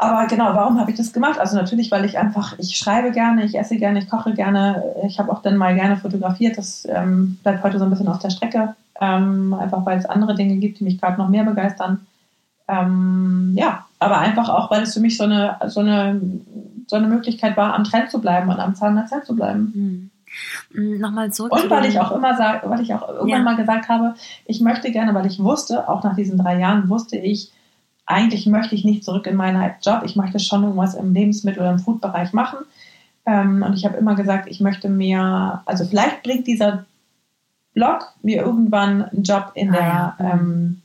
[0.00, 1.40] Aber genau, warum habe ich das gemacht?
[1.40, 4.84] Also natürlich, weil ich einfach, ich schreibe gerne, ich esse gerne, ich koche gerne.
[5.04, 6.56] Ich habe auch dann mal gerne fotografiert.
[6.56, 8.76] Das ähm, bleibt heute so ein bisschen auf der Strecke.
[9.00, 12.06] Ähm, einfach weil es andere Dinge gibt, die mich gerade noch mehr begeistern.
[12.68, 16.20] Ähm, ja, aber einfach auch, weil es für mich so eine, so eine,
[16.86, 20.10] so eine Möglichkeit war, am Trend zu bleiben und am Zahn der Zeit zu bleiben.
[20.74, 21.00] Mhm.
[21.00, 21.52] Nochmal zurück.
[21.52, 23.42] Und weil ich auch immer sag, weil ich auch irgendwann ja.
[23.42, 24.14] mal gesagt habe,
[24.46, 27.52] ich möchte gerne, weil ich wusste, auch nach diesen drei Jahren wusste ich,
[28.08, 31.72] eigentlich möchte ich nicht zurück in meinen Job, ich möchte schon irgendwas im Lebensmittel- oder
[31.72, 32.58] im Foodbereich machen.
[33.26, 36.86] Ähm, und ich habe immer gesagt, ich möchte mir, also vielleicht bringt dieser
[37.74, 40.32] Blog mir irgendwann einen Job in der, ah, ja.
[40.32, 40.80] ähm,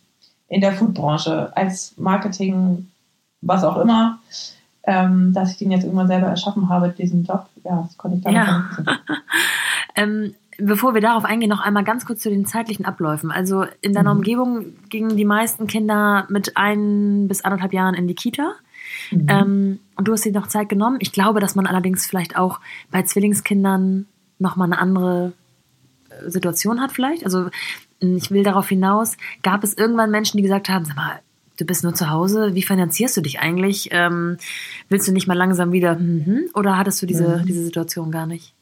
[0.50, 2.92] in der Foodbranche als Marketing,
[3.42, 4.20] was auch immer.
[4.86, 8.24] Ähm, dass ich den jetzt irgendwann selber erschaffen habe, diesen Job, ja, das konnte ich
[8.24, 8.70] damit ja.
[9.96, 13.32] ähm, bevor wir darauf eingehen, noch einmal ganz kurz zu den zeitlichen Abläufen.
[13.32, 14.20] Also in deiner mhm.
[14.20, 18.54] Umgebung gingen die meisten Kinder mit ein bis anderthalb Jahren in die Kita.
[19.12, 19.28] Mhm.
[19.30, 20.98] Ähm, und du hast dir noch Zeit genommen.
[21.00, 22.60] Ich glaube, dass man allerdings vielleicht auch
[22.92, 24.08] bei Zwillingskindern
[24.40, 25.34] nochmal eine andere
[26.10, 27.26] äh, Situation hat vielleicht.
[27.26, 27.50] Also
[28.00, 31.20] ich will darauf hinaus, gab es irgendwann Menschen, die gesagt haben, sag mal,
[31.58, 33.90] du bist nur zu Hause, wie finanzierst du dich eigentlich?
[33.92, 34.38] Ähm,
[34.90, 37.46] willst du nicht mal langsam wieder, mhm, oder hattest du diese, mhm.
[37.46, 38.54] diese Situation gar nicht?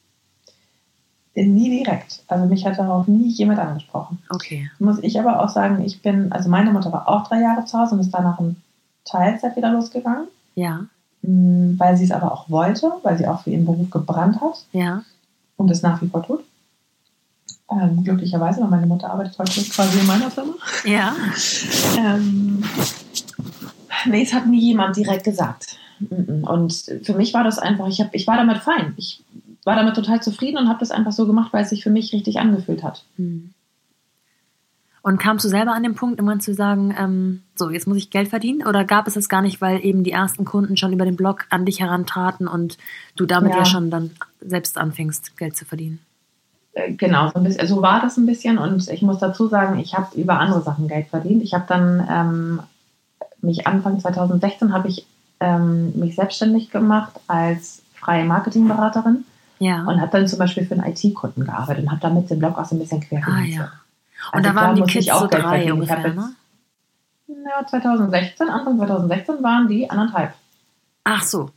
[1.33, 2.23] Nie direkt.
[2.27, 4.19] Also mich hat darauf nie jemand angesprochen.
[4.29, 4.69] Okay.
[4.79, 7.79] Muss ich aber auch sagen, ich bin, also meine Mutter war auch drei Jahre zu
[7.79, 8.57] Hause und ist danach in
[9.05, 10.27] Teilzeit wieder losgegangen.
[10.55, 10.85] Ja.
[11.21, 14.65] Mm, weil sie es aber auch wollte, weil sie auch für ihren Beruf gebrannt hat.
[14.73, 15.03] Ja.
[15.55, 16.43] Und es nach wie vor tut.
[17.71, 20.53] Ähm, glücklicherweise, weil meine Mutter arbeitet heute quasi in meiner Firma.
[20.83, 21.15] Ja.
[21.97, 22.61] ähm,
[24.05, 25.77] nee, es hat nie jemand direkt gesagt.
[26.09, 28.93] Und für mich war das einfach, ich, hab, ich war damit fein.
[28.97, 29.23] Ich
[29.63, 32.13] war damit total zufrieden und habe das einfach so gemacht, weil es sich für mich
[32.13, 33.06] richtig angefühlt hat.
[33.17, 33.54] Hm.
[35.04, 38.12] Und kamst du selber an den Punkt, irgendwann zu sagen, ähm, so, jetzt muss ich
[38.12, 38.65] Geld verdienen?
[38.67, 41.45] Oder gab es das gar nicht, weil eben die ersten Kunden schon über den Blog
[41.50, 42.78] an dich herantraten und
[43.15, 46.00] du damit ja, ja schon dann selbst anfängst, Geld zu verdienen?
[46.74, 48.60] Äh, genau, so, ein bisschen, so war das ein bisschen.
[48.60, 51.41] Und ich muss dazu sagen, ich habe über andere Sachen Geld verdient.
[51.41, 52.60] Ich habe dann ähm,
[53.41, 55.08] mich Anfang 2016 habe ich
[55.39, 59.26] ähm, mich selbstständig gemacht als freie Marketingberaterin.
[59.62, 59.84] Ja.
[59.84, 62.65] Und habe dann zum Beispiel für einen IT-Kunden gearbeitet und habe damit den Blog auch
[62.65, 63.71] so ein bisschen quer ah, ja.
[64.32, 66.32] Und also da waren die Kids auch so drei ungefähr, jetzt, ne?
[67.28, 70.34] Ja, 2016, Anfang 2016 waren die anderthalb.
[71.04, 71.52] Ach so,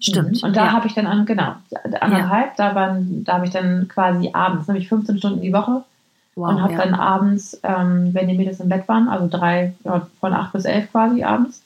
[0.00, 0.42] stimmt.
[0.42, 0.48] Mhm.
[0.48, 0.72] Und da ja.
[0.72, 1.56] habe ich dann, an, genau,
[2.00, 2.70] anderthalb, ja.
[2.70, 5.84] da, waren, da habe ich dann quasi abends, nämlich 15 Stunden die Woche
[6.34, 6.78] wow, und habe ja.
[6.78, 9.74] dann abends, ähm, wenn die Mädels im Bett waren, also drei,
[10.20, 11.62] von acht bis elf quasi abends,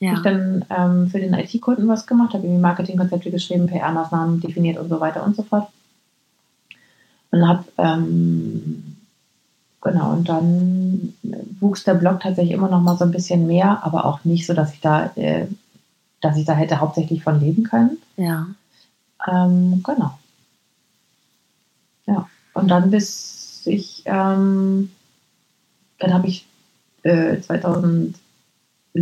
[0.00, 0.14] ja.
[0.14, 4.88] ich dann ähm, für den IT-Kunden was gemacht, habe irgendwie Marketingkonzepte geschrieben, PR-Maßnahmen definiert und
[4.88, 5.68] so weiter und so fort.
[7.30, 8.96] Und habe, ähm,
[9.80, 11.14] genau, und dann
[11.60, 14.54] wuchs der Blog tatsächlich immer noch mal so ein bisschen mehr, aber auch nicht so,
[14.54, 15.46] dass ich da, äh,
[16.20, 17.98] dass ich da hätte hauptsächlich von leben können.
[18.16, 18.46] Ja.
[19.30, 20.18] Ähm, genau.
[22.06, 22.28] Ja.
[22.54, 24.90] Und dann bis ich, ähm,
[25.98, 26.46] dann habe ich
[27.02, 28.16] äh, 2000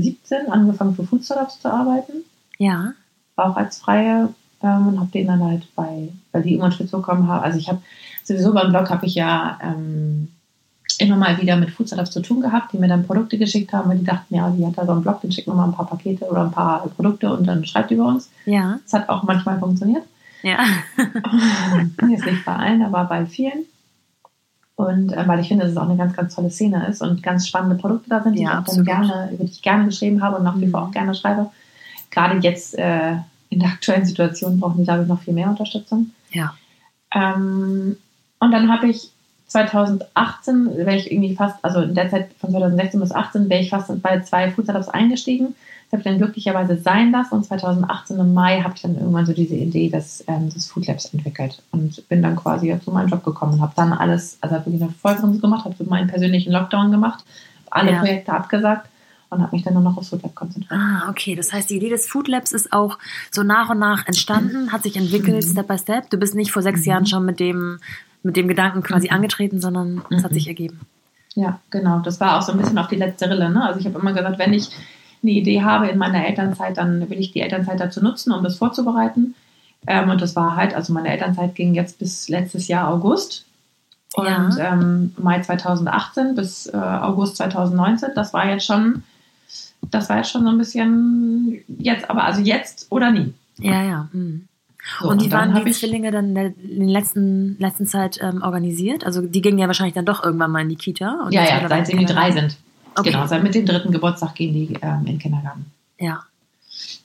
[0.01, 2.25] 17 angefangen für Food Startups zu arbeiten.
[2.59, 2.93] Ja.
[3.37, 4.29] Auch als Freie
[4.63, 7.45] ähm, und habe denen dann halt bei, weil die immer Unterstützung bekommen haben.
[7.45, 7.81] Also ich habe
[8.25, 10.29] sowieso beim Blog habe ich ja ähm,
[10.99, 13.89] immer mal wieder mit Food Startups zu tun gehabt, die mir dann Produkte geschickt haben,
[13.89, 15.75] weil die dachten, ja, die hat da so einen Blog, den schicken wir mal ein
[15.75, 18.31] paar Pakete oder ein paar Produkte und dann schreibt die über uns.
[18.47, 18.81] Ja.
[18.85, 20.03] Das hat auch manchmal funktioniert.
[20.43, 20.59] Ja.
[22.09, 23.65] Jetzt nicht bei allen, aber bei vielen.
[24.79, 27.21] Und äh, weil ich finde, dass es auch eine ganz, ganz tolle Szene ist und
[27.21, 29.87] ganz spannende Produkte da sind, die ja, ich auch dann gerne, über die ich gerne
[29.87, 31.51] geschrieben habe und nach wie vor auch gerne schreibe.
[32.13, 33.17] Gerade jetzt äh,
[33.51, 36.13] in der aktuellen Situation brauchen die, glaube ich, noch viel mehr Unterstützung.
[36.31, 36.55] Ja.
[37.13, 37.97] Ähm,
[38.39, 39.11] und dann habe ich
[39.49, 43.71] 2018, wäre ich irgendwie fast, also in der Zeit von 2016 bis 2018, wäre ich
[43.71, 45.57] fast bei zwei Food Startups eingestiegen
[45.91, 49.25] das habe ich dann glücklicherweise sein lassen und 2018 im Mai habe ich dann irgendwann
[49.25, 53.09] so diese Idee des, ähm, des Food Labs entwickelt und bin dann quasi zu meinem
[53.09, 56.09] Job gekommen und habe dann alles, also habe wirklich eine Vollbremse gemacht, habe so meinen
[56.09, 57.25] persönlichen Lockdown gemacht,
[57.71, 58.01] alle ja.
[58.01, 58.89] Projekte abgesagt
[59.31, 60.79] und habe mich dann nur noch aufs Food Lab konzentriert.
[60.79, 61.35] Ah, okay.
[61.35, 62.99] Das heißt, die Idee des Food Labs ist auch
[63.31, 65.51] so nach und nach entstanden, hat sich entwickelt, mhm.
[65.51, 66.11] Step by Step.
[66.11, 66.87] Du bist nicht vor sechs mhm.
[66.87, 67.79] Jahren schon mit dem,
[68.23, 69.15] mit dem Gedanken quasi mhm.
[69.15, 70.35] angetreten, sondern es hat mhm.
[70.35, 70.81] sich ergeben.
[71.35, 72.01] Ja, genau.
[72.01, 73.49] Das war auch so ein bisschen auf die letzte Rille.
[73.51, 73.65] Ne?
[73.65, 74.71] Also ich habe immer gesagt, wenn ich
[75.23, 78.59] eine Idee habe in meiner Elternzeit, dann will ich die Elternzeit dazu nutzen, um das
[78.59, 79.35] vorzubereiten.
[79.87, 83.47] Ähm, und das war halt, also meine Elternzeit ging jetzt bis letztes Jahr August.
[84.15, 84.73] Und ja.
[84.73, 89.03] ähm, Mai 2018 bis äh, August 2019, das war jetzt schon,
[89.91, 93.35] das war jetzt schon so ein bisschen jetzt, aber also jetzt oder nie.
[93.59, 94.09] Ja, ja.
[94.13, 94.49] Hm.
[95.01, 99.05] So, und wie waren die Zwillinge dann in der, letzten, letzten Zeit ähm, organisiert?
[99.05, 101.29] Also die gingen ja wahrscheinlich dann doch irgendwann mal in die Kita.
[101.31, 102.57] ja, ja, seit sie die drei sind.
[102.99, 103.11] Okay.
[103.11, 105.67] Genau, seit mit dem dritten Geburtstag gehen die ähm, in den Kindergarten.
[105.99, 106.23] Ja.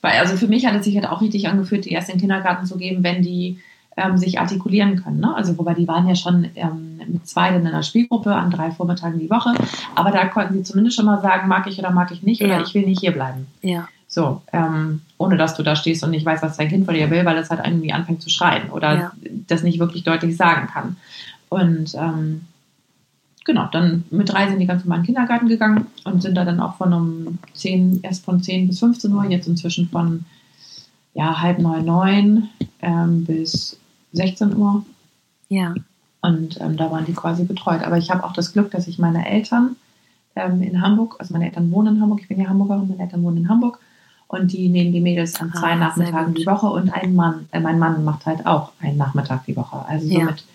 [0.00, 2.20] Weil, also für mich hat es sich halt auch richtig angefühlt, die erst in den
[2.20, 3.58] Kindergarten zu geben, wenn die
[3.96, 5.20] ähm, sich artikulieren können.
[5.20, 5.34] Ne?
[5.34, 9.18] Also wobei die waren ja schon ähm, mit zwei in einer Spielgruppe an drei Vormittagen
[9.18, 9.54] die Woche,
[9.94, 12.60] aber da konnten sie zumindest schon mal sagen, mag ich oder mag ich nicht oder
[12.60, 13.46] ich will nicht hier bleiben.
[13.62, 13.88] Ja.
[14.08, 17.10] So, ähm, ohne dass du da stehst und nicht weißt, was dein Kind von dir
[17.10, 19.12] will, weil es halt irgendwie anfängt zu schreien oder ja.
[19.48, 20.96] das nicht wirklich deutlich sagen kann.
[21.48, 22.42] Und ähm,
[23.44, 26.44] genau, dann mit drei sind die ganz normal in den Kindergarten gegangen und sind da
[26.44, 30.24] dann auch von um 10, erst von 10 bis 15 Uhr, jetzt inzwischen von
[31.12, 32.48] ja, halb neun, neun
[32.82, 33.78] ähm, bis
[34.12, 34.84] 16 Uhr.
[35.48, 35.74] Ja.
[36.22, 37.82] Und ähm, da waren die quasi betreut.
[37.82, 39.76] Aber ich habe auch das Glück, dass ich meine Eltern
[40.34, 43.22] ähm, in Hamburg, also meine Eltern wohnen in Hamburg, ich bin ja Hamburgerin, meine Eltern
[43.22, 43.78] wohnen in Hamburg
[44.26, 47.60] und die nehmen die Mädels an zwei ah, Nachmittagen die Woche und ein Mann, äh,
[47.60, 49.84] mein Mann macht halt auch einen Nachmittag die Woche.
[49.86, 50.53] Also somit ja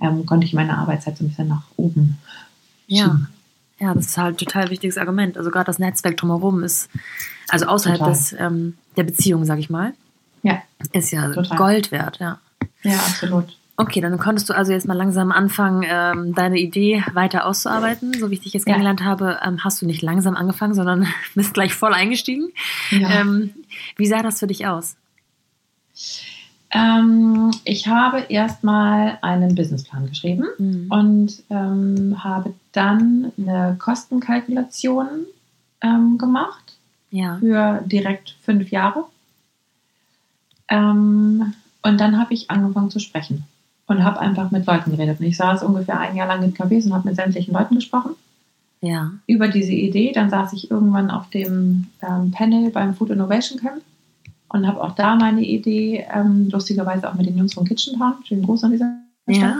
[0.00, 2.18] ähm, konnte ich meine Arbeitszeit so ein bisschen nach oben
[2.88, 3.28] schieben.
[3.78, 3.88] Ja.
[3.88, 5.36] ja, das ist halt ein total wichtiges Argument.
[5.36, 6.88] Also gerade das Netzwerk drumherum ist,
[7.48, 9.94] also außerhalb des, ähm, der Beziehung, sag ich mal,
[10.42, 10.62] ja.
[10.92, 11.56] ist ja total.
[11.56, 12.38] Gold wert, ja.
[12.82, 13.56] Ja, absolut.
[13.76, 18.12] Okay, dann konntest du also jetzt mal langsam anfangen, ähm, deine Idee weiter auszuarbeiten.
[18.12, 18.74] So wie ich dich jetzt Ja.
[18.74, 22.50] kennengelernt habe, ähm, hast du nicht langsam angefangen, sondern bist gleich voll eingestiegen.
[22.90, 23.20] Ja.
[23.20, 23.54] Ähm,
[23.96, 24.96] wie sah das für dich aus?
[26.72, 30.86] Ähm, ich habe erstmal einen Businessplan geschrieben Mhm.
[30.90, 35.26] und ähm, habe dann eine Kostenkalkulation
[35.80, 36.76] ähm, gemacht
[37.10, 37.38] Ja.
[37.38, 39.04] für direkt fünf Jahre.
[40.68, 43.44] Ähm, und dann habe ich angefangen zu sprechen
[43.86, 45.18] und habe einfach mit Leuten geredet.
[45.18, 48.12] Und ich saß ungefähr ein Jahr lang in Cafés und habe mit sämtlichen Leuten gesprochen
[48.80, 49.10] Ja.
[49.26, 50.12] über diese Idee.
[50.12, 53.82] Dann saß ich irgendwann auf dem ähm, Panel beim Food Innovation Camp
[54.50, 58.14] und habe auch da meine Idee, ähm, lustigerweise auch mit den Jungs von Kitchen Town,
[58.26, 58.92] schönen Gruß an dieser
[59.28, 59.58] Stelle, Ja.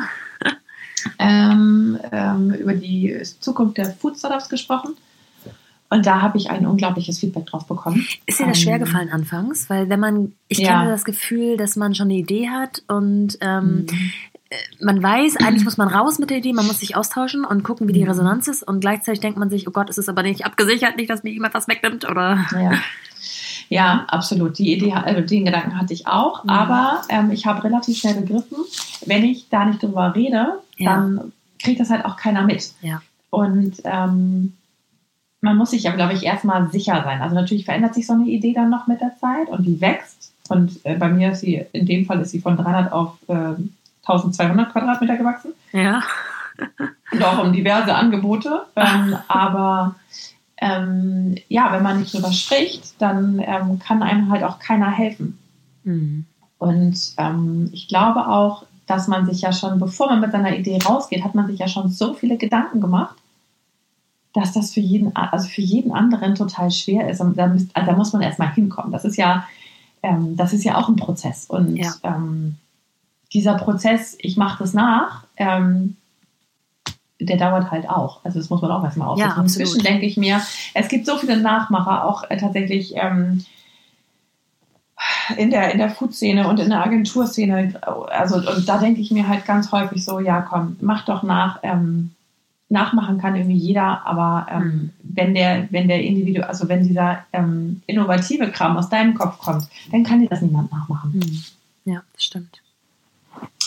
[1.19, 4.97] ähm, ähm, über die Zukunft der Food Startups gesprochen.
[5.93, 8.07] Und da habe ich ein unglaubliches Feedback drauf bekommen.
[8.27, 9.69] Ist dir das schwer Ähm, gefallen anfangs?
[9.69, 10.79] Weil wenn man, ich Ja.
[10.79, 14.13] kenne das Gefühl, dass man schon eine Idee hat und ähm, Mhm.
[14.81, 17.89] man weiß, eigentlich muss man raus mit der Idee, man muss sich austauschen und gucken,
[17.89, 18.09] wie die Mhm.
[18.11, 21.11] Resonanz ist und gleichzeitig denkt man sich, oh Gott, es ist aber nicht abgesichert, nicht,
[21.11, 22.45] dass mir jemand was wegnimmt oder...
[22.53, 22.73] Ja.
[23.71, 24.59] Ja, absolut.
[24.59, 26.51] Die Idee, also den Gedanken hatte ich auch, Mhm.
[26.51, 28.59] aber ähm, ich habe relativ schnell begriffen,
[29.07, 30.91] wenn ich da nicht drüber rede, Ja.
[30.97, 32.73] dann kriegt das halt auch keiner mit.
[32.83, 33.01] Ja.
[33.31, 34.55] Und ähm,
[35.41, 37.23] man muss sich ja, glaube ich, erstmal sicher sein.
[37.23, 40.33] Also natürlich verändert sich so eine Idee dann noch mit der Zeit und die wächst.
[40.49, 43.55] Und äh, bei mir ist sie, in dem Fall ist sie von 300 auf äh,
[44.03, 45.53] 1200 Quadratmeter gewachsen.
[45.73, 46.03] Ja.
[47.13, 48.63] Und auch um diverse Angebote.
[48.75, 49.95] Ähm, aber
[50.61, 55.39] ähm, ja, wenn man nicht drüber spricht, dann ähm, kann einem halt auch keiner helfen.
[55.85, 56.27] Mhm.
[56.59, 60.79] Und ähm, ich glaube auch, dass man sich ja schon, bevor man mit seiner Idee
[60.85, 63.17] rausgeht, hat man sich ja schon so viele Gedanken gemacht,
[64.35, 67.21] dass das für jeden, also für jeden anderen total schwer ist.
[67.21, 68.93] Und da, müsst, also da muss man erstmal hinkommen.
[68.93, 69.47] Das ist ja,
[70.03, 71.47] ähm, das ist ja auch ein Prozess.
[71.47, 71.95] Und Ja.
[72.03, 72.57] ähm,
[73.33, 75.97] dieser Prozess, ich mache das nach, ähm,
[77.21, 78.25] der dauert halt auch.
[78.25, 79.41] Also das muss man auch erstmal Ja, aussitzen.
[79.41, 79.69] absolut.
[79.69, 80.41] Inzwischen denke ich mir,
[80.75, 83.45] es gibt so viele Nachmacher, auch äh, tatsächlich ähm,
[85.37, 87.81] in der, in der Food-Szene und in der Agenturszene.
[88.11, 91.61] Also, und da denke ich mir halt ganz häufig so, ja komm, mach doch nach.
[91.63, 92.13] Ähm,
[92.73, 94.91] nachmachen kann irgendwie jeder, aber ähm, Mhm.
[95.03, 99.67] wenn der, wenn der Individu, also wenn dieser ähm, innovative Kram aus deinem Kopf kommt,
[99.91, 101.11] dann kann dir das niemand nachmachen.
[101.15, 101.93] Mhm.
[101.93, 102.61] Ja, das stimmt.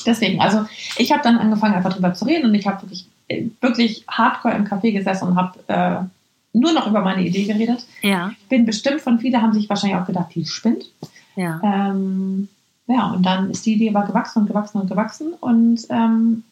[0.06, 0.66] Deswegen, also
[0.98, 3.10] ich habe dann angefangen einfach drüber zu reden und ich habe wirklich,
[3.62, 7.86] wirklich hardcore im Café gesessen und habe äh, nur noch über meine Idee geredet.
[8.02, 10.86] Ja, Bin bestimmt von viele haben sich wahrscheinlich auch gedacht, die spinnt.
[11.36, 11.60] ja.
[11.64, 12.50] Ähm,
[12.88, 15.34] ja, und dann ist die Idee aber gewachsen und gewachsen und gewachsen.
[15.40, 16.44] Und ähm,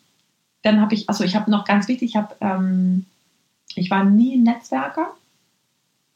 [0.61, 3.05] dann habe ich, also ich habe noch ganz wichtig, ich habe, ähm,
[3.75, 5.07] ich war nie ein Netzwerker.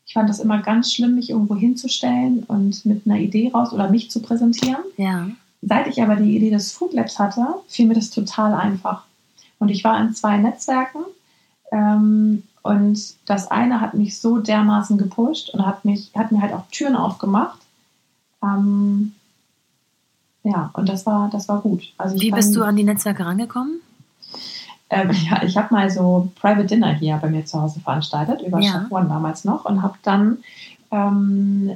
[0.05, 3.89] Ich fand das immer ganz schlimm, mich irgendwo hinzustellen und mit einer Idee raus oder
[3.89, 4.83] mich zu präsentieren.
[4.97, 5.29] Ja.
[5.61, 9.05] Seit ich aber die Idee des Food Labs hatte, fiel mir das total einfach.
[9.59, 10.99] Und ich war in zwei Netzwerken
[11.71, 16.53] ähm, und das eine hat mich so dermaßen gepusht und hat, mich, hat mir halt
[16.53, 17.59] auch Türen aufgemacht.
[18.43, 19.13] Ähm,
[20.43, 21.93] ja, und das war, das war gut.
[21.97, 23.81] Also Wie fand- bist du an die Netzwerke rangekommen?
[24.89, 28.59] ähm, ja, ich habe mal so Private Dinner hier bei mir zu Hause veranstaltet, über
[28.59, 28.85] Ja.
[28.89, 30.39] One damals noch, und habe dann
[30.91, 31.71] ähm,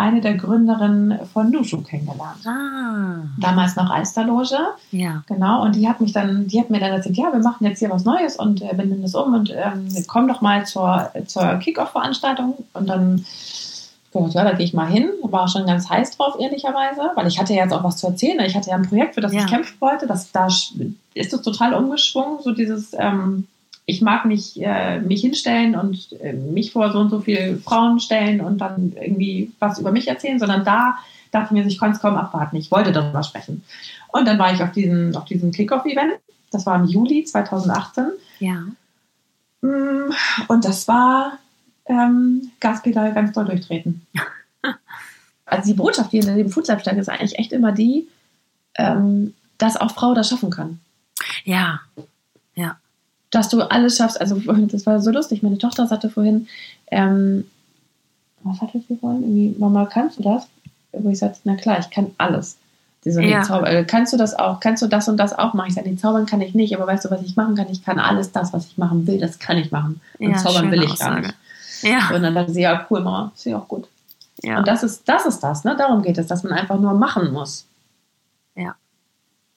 [0.00, 2.46] eine der Gründerinnen von Nushu kennengelernt.
[2.46, 4.56] Ah, Damals noch Alsterloge.
[4.90, 5.22] ja.
[5.26, 7.78] Genau, und die hat mich dann, die hat mir dann erzählt, ja, wir machen jetzt
[7.78, 11.54] hier was Neues und äh, binden das um und ähm, komm doch mal zur, zur
[11.56, 12.54] Kick-Off-Veranstaltung.
[12.74, 13.24] Und dann
[14.12, 15.08] gesagt, ja, da gehe ich mal hin.
[15.22, 18.40] War schon ganz heiß drauf, ehrlicherweise, weil ich hatte ja jetzt auch was zu erzählen.
[18.40, 19.40] Ich hatte ja ein Projekt, für das Ja.
[19.40, 20.06] ich kämpfen wollte.
[20.06, 23.46] Das, da ist es total umgeschwungen, so dieses, ähm,
[23.90, 27.98] ich mag nicht äh, mich hinstellen und äh, mich vor so und so viele Frauen
[27.98, 30.98] stellen und dann irgendwie was über mich erzählen, sondern da
[31.32, 32.56] dachte ich mir, ich konnte es kaum abwarten.
[32.56, 33.64] Ich wollte darüber sprechen.
[34.08, 36.14] Und dann war ich auf diesem, auf diesem Kickoff-Event.
[36.50, 38.06] Das war im Juli 2018.
[38.38, 38.64] Ja.
[39.60, 40.12] Mm,
[40.48, 41.38] Und das war
[41.86, 44.06] ähm, Gaspedal ganz doll durchtreten.
[45.46, 48.06] Also die Botschaft, die in dem Lab stand, ist eigentlich echt immer die,
[48.76, 50.78] ähm, dass auch Frau das schaffen kann.
[52.54, 52.78] Ja.
[53.30, 54.20] Dass du alles schaffst.
[54.20, 55.42] Also vorhin, das war so lustig.
[55.42, 56.48] Meine Tochter sagte vorhin,
[56.90, 57.44] ähm,
[58.42, 59.22] was hatte sie vorhin?
[59.22, 60.46] Irgendwie, Mama, kannst du das?
[60.92, 62.56] Wo ich sagte, na klar, ich kann alles.
[63.02, 63.42] Sie so, Ja.
[63.42, 64.60] Zauber, äh, kannst du das auch?
[64.60, 65.68] Kannst du das und das auch machen?
[65.68, 67.68] Ich sage, nee, zaubern kann ich nicht, aber weißt du, was ich machen kann?
[67.70, 70.00] Ich kann alles das, was ich machen will, das kann ich machen.
[70.18, 71.14] Und ja, zaubern will ich Aussage.
[71.14, 71.34] gar nicht.
[71.82, 72.14] Ja.
[72.14, 73.88] Und dann dachte sie, ja, cool, Mama, ist ja auch gut.
[74.42, 74.58] ja.
[74.58, 75.76] Und das ist, das ist das, ne?
[75.76, 77.64] Darum geht es, dass man einfach nur machen muss.
[78.54, 78.74] Ja.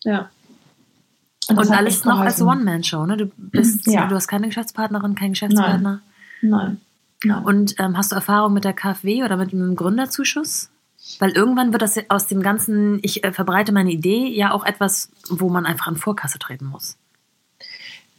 [0.03, 0.29] Ja.
[1.49, 2.41] Und, hat alles noch als.
[2.41, 3.17] One-Man-Show, ne?
[3.17, 4.07] Du bist, Ja.
[4.07, 6.01] du hast keine Geschäftspartnerin, keinen Geschäftspartner.
[6.41, 6.77] Nein.
[7.23, 7.43] Nein.
[7.43, 10.69] Und ähm, hast du Erfahrung mit der KfW oder mit einem Gründerzuschuss?
[11.19, 15.09] Weil irgendwann wird das aus dem ganzen, ich äh, verbreite meine Idee, ja auch etwas,
[15.29, 16.97] wo man einfach an Vorkasse treten muss.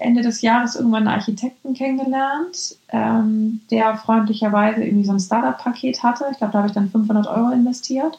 [0.00, 6.24] Ende des Jahres irgendwann einen Architekten kennengelernt, ähm, der freundlicherweise irgendwie so ein Startup-Paket hatte.
[6.30, 8.18] Ich glaube, da habe ich dann 500 Euro investiert.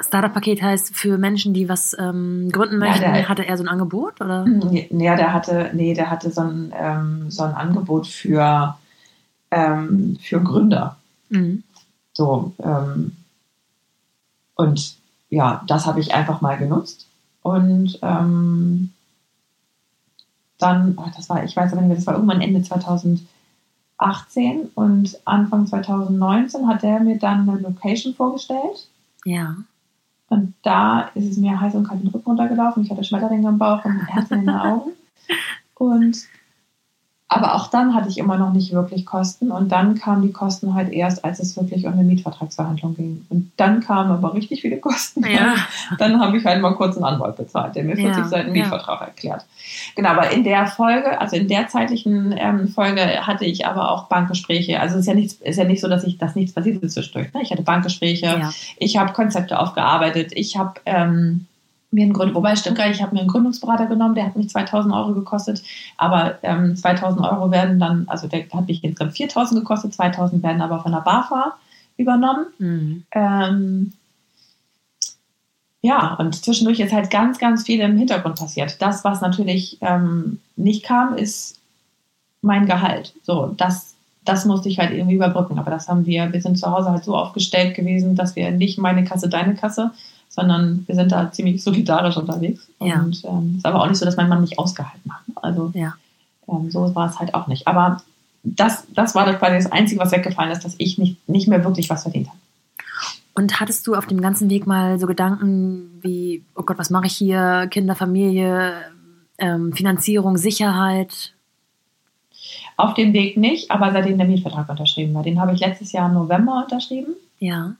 [0.00, 3.68] Startup-Paket heißt für Menschen, die was ähm, gründen möchten, ja, der, hatte er so ein
[3.68, 4.20] Angebot?
[4.20, 4.46] Oder?
[4.90, 8.76] Ja, der hatte, nee, der hatte so ein, ähm, so ein Angebot für,
[9.50, 10.96] ähm, für Gründer.
[11.28, 11.62] Mhm.
[12.12, 13.12] So, ähm,
[14.54, 14.96] und
[15.28, 17.06] ja, das habe ich einfach mal genutzt.
[17.42, 18.92] Und ähm,
[20.62, 23.26] dann, oh, das war, ich weiß aber nicht mehr, das war irgendwann Ende 2018
[24.74, 28.88] und Anfang 2019 hat der mir dann eine Location vorgestellt.
[29.24, 29.56] Ja.
[30.28, 32.84] Und da ist es mir heiß und kalt den Rücken runtergelaufen.
[32.84, 34.92] Ich hatte Schmetterlinge im Bauch und Herzen in den Augen.
[35.74, 36.26] Und
[37.32, 40.74] aber auch dann hatte ich immer noch nicht wirklich Kosten und dann kamen die Kosten
[40.74, 43.24] halt erst, als es wirklich um eine Mietvertragsverhandlung ging.
[43.28, 45.24] Und dann kamen aber richtig viele Kosten.
[45.24, 45.54] Ja.
[45.98, 49.00] Dann habe ich halt mal kurz einen Anwalt bezahlt, der mir 40 ja, Seiten Mietvertrag
[49.00, 49.06] ja.
[49.06, 49.44] erklärt.
[49.94, 54.08] Genau, aber in der Folge, also in der zeitlichen ähm, Folge hatte ich aber auch
[54.08, 54.80] Bankgespräche.
[54.80, 56.94] Also es ist ja, nichts, ist ja nicht so, dass ich das nichts passiert ist
[56.94, 57.32] zwischendurch.
[57.32, 57.42] Ne?
[57.42, 61.46] Ich hatte Bankgespräche, ich habe Konzepte aufgearbeitet, ich habe ähm,
[61.90, 64.36] mir einen Grund, wobei stimmt gar nicht, ich habe mir einen Gründungsberater genommen, der hat
[64.36, 65.62] mich 2000 Euro gekostet,
[65.96, 70.62] aber ähm, 2000 Euro werden dann, also der hat mich insgesamt 4000 gekostet, 2000 werden
[70.62, 71.56] aber von der BAFA
[71.96, 72.46] übernommen.
[72.58, 73.04] Mhm.
[73.12, 73.92] Ähm,
[75.82, 78.80] ja, und zwischendurch ist halt ganz, ganz viel im Hintergrund passiert.
[78.82, 81.58] Das, was natürlich ähm, nicht kam, ist
[82.42, 83.14] mein Gehalt.
[83.22, 85.58] So, das, das musste ich halt irgendwie überbrücken.
[85.58, 88.78] Aber das haben wir, wir sind zu Hause halt so aufgestellt gewesen, dass wir nicht
[88.78, 89.92] meine Kasse, deine Kasse,
[90.30, 92.66] sondern wir sind da ziemlich solidarisch unterwegs.
[92.80, 93.00] Ja.
[93.02, 95.22] Und es ähm, ist aber auch nicht so, dass mein Mann nicht ausgehalten hat.
[95.42, 95.94] Also ja.
[96.48, 97.66] ähm, so war es halt auch nicht.
[97.66, 98.00] Aber
[98.44, 101.62] das, das war das quasi das Einzige, was weggefallen ist, dass ich nicht, nicht mehr
[101.64, 102.38] wirklich was verdient habe.
[103.34, 107.06] Und hattest du auf dem ganzen Weg mal so Gedanken wie, oh Gott, was mache
[107.06, 107.68] ich hier?
[107.70, 108.74] Kinder, Familie,
[109.38, 111.32] ähm, Finanzierung, Sicherheit?
[112.76, 115.22] Auf dem Weg nicht, aber seitdem der Mietvertrag unterschrieben war.
[115.22, 117.14] Den habe ich letztes Jahr im November unterschrieben.
[117.38, 117.74] Ja.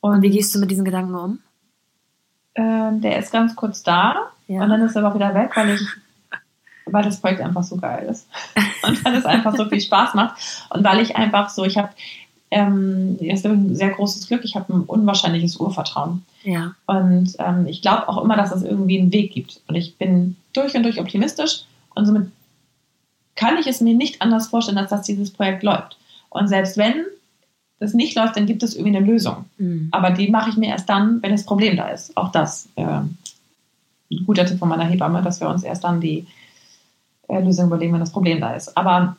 [0.00, 1.38] Und wie gehst du mit diesen Gedanken um?
[2.54, 4.62] Ähm, der ist ganz kurz da ja.
[4.62, 5.80] und dann ist er aber auch wieder weg, weil ich
[6.86, 8.26] weil das Projekt einfach so geil ist
[8.82, 11.90] und weil es einfach so viel Spaß macht und weil ich einfach so, ich habe
[12.50, 16.24] ähm, ist ein sehr großes Glück, ich habe ein unwahrscheinliches Urvertrauen.
[16.42, 16.74] Ja.
[16.86, 19.60] Und ähm, ich glaube auch immer, dass es irgendwie einen Weg gibt.
[19.68, 21.62] Und ich bin durch und durch optimistisch
[21.94, 22.30] und somit
[23.36, 25.96] kann ich es mir nicht anders vorstellen, als dass dieses Projekt läuft.
[26.28, 27.04] Und selbst wenn
[27.80, 29.46] das nicht läuft, dann gibt es irgendwie eine Lösung.
[29.58, 29.88] Mhm.
[29.90, 32.16] Aber die mache ich mir erst dann, wenn das Problem da ist.
[32.16, 32.68] Auch das.
[32.76, 36.26] Äh, ein guter Tipp von meiner Hebamme, dass wir uns erst dann die
[37.28, 38.76] äh, Lösung überlegen, wenn das Problem da ist.
[38.76, 39.16] Aber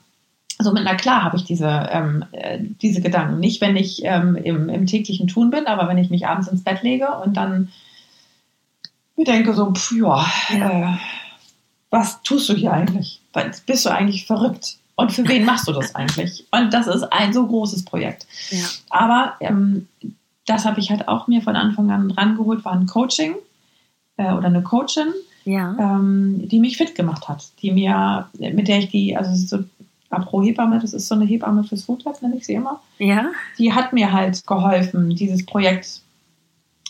[0.59, 3.39] somit, na klar, habe ich diese, ähm, äh, diese Gedanken.
[3.39, 6.63] Nicht, wenn ich ähm, im, im, täglichen Tun bin, aber wenn ich mich abends ins
[6.63, 7.69] Bett lege und dann
[9.15, 10.93] mir denke so, pff, ja, ja.
[10.93, 10.97] Äh,
[11.89, 13.21] was tust du hier eigentlich?
[13.65, 14.77] Bist du eigentlich verrückt?
[14.95, 16.45] Und für wen machst du das eigentlich?
[16.51, 18.27] Und das ist ein so großes Projekt.
[18.49, 18.65] Ja.
[18.89, 19.87] Aber ähm,
[20.45, 23.35] das habe ich halt auch mir von Anfang an rangeholt, war ein Coaching
[24.17, 25.13] äh, oder eine Coachin,
[25.45, 25.75] ja.
[25.79, 29.63] ähm, die mich fit gemacht hat, die mir, mit der ich die, also so
[30.09, 32.81] Apro Hebamme, das ist so eine Hebamme fürs Foodlab, nenne ich sie immer.
[32.97, 33.31] Ja.
[33.57, 36.01] Die hat mir halt geholfen, dieses Projekt,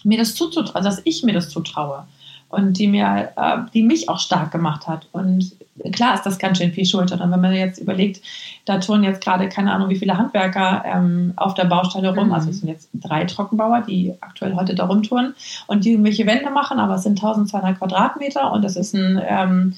[0.03, 2.07] mir das zuzutrauen, also dass ich mir das zutraue
[2.52, 5.08] und die mir, äh, die mich auch stark gemacht hat.
[5.12, 5.52] Und
[5.91, 7.12] klar ist das ganz schön viel Schuld.
[7.12, 8.22] Und wenn man jetzt überlegt,
[8.66, 12.34] da tun jetzt gerade keine Ahnung, wie viele Handwerker ähm, auf der Baustelle rum, mhm.
[12.34, 15.34] also es sind jetzt drei Trockenbauer, die aktuell heute da rumtouren
[15.68, 19.74] und die irgendwelche Wände machen, aber es sind 1200 Quadratmeter und es ist ein ähm,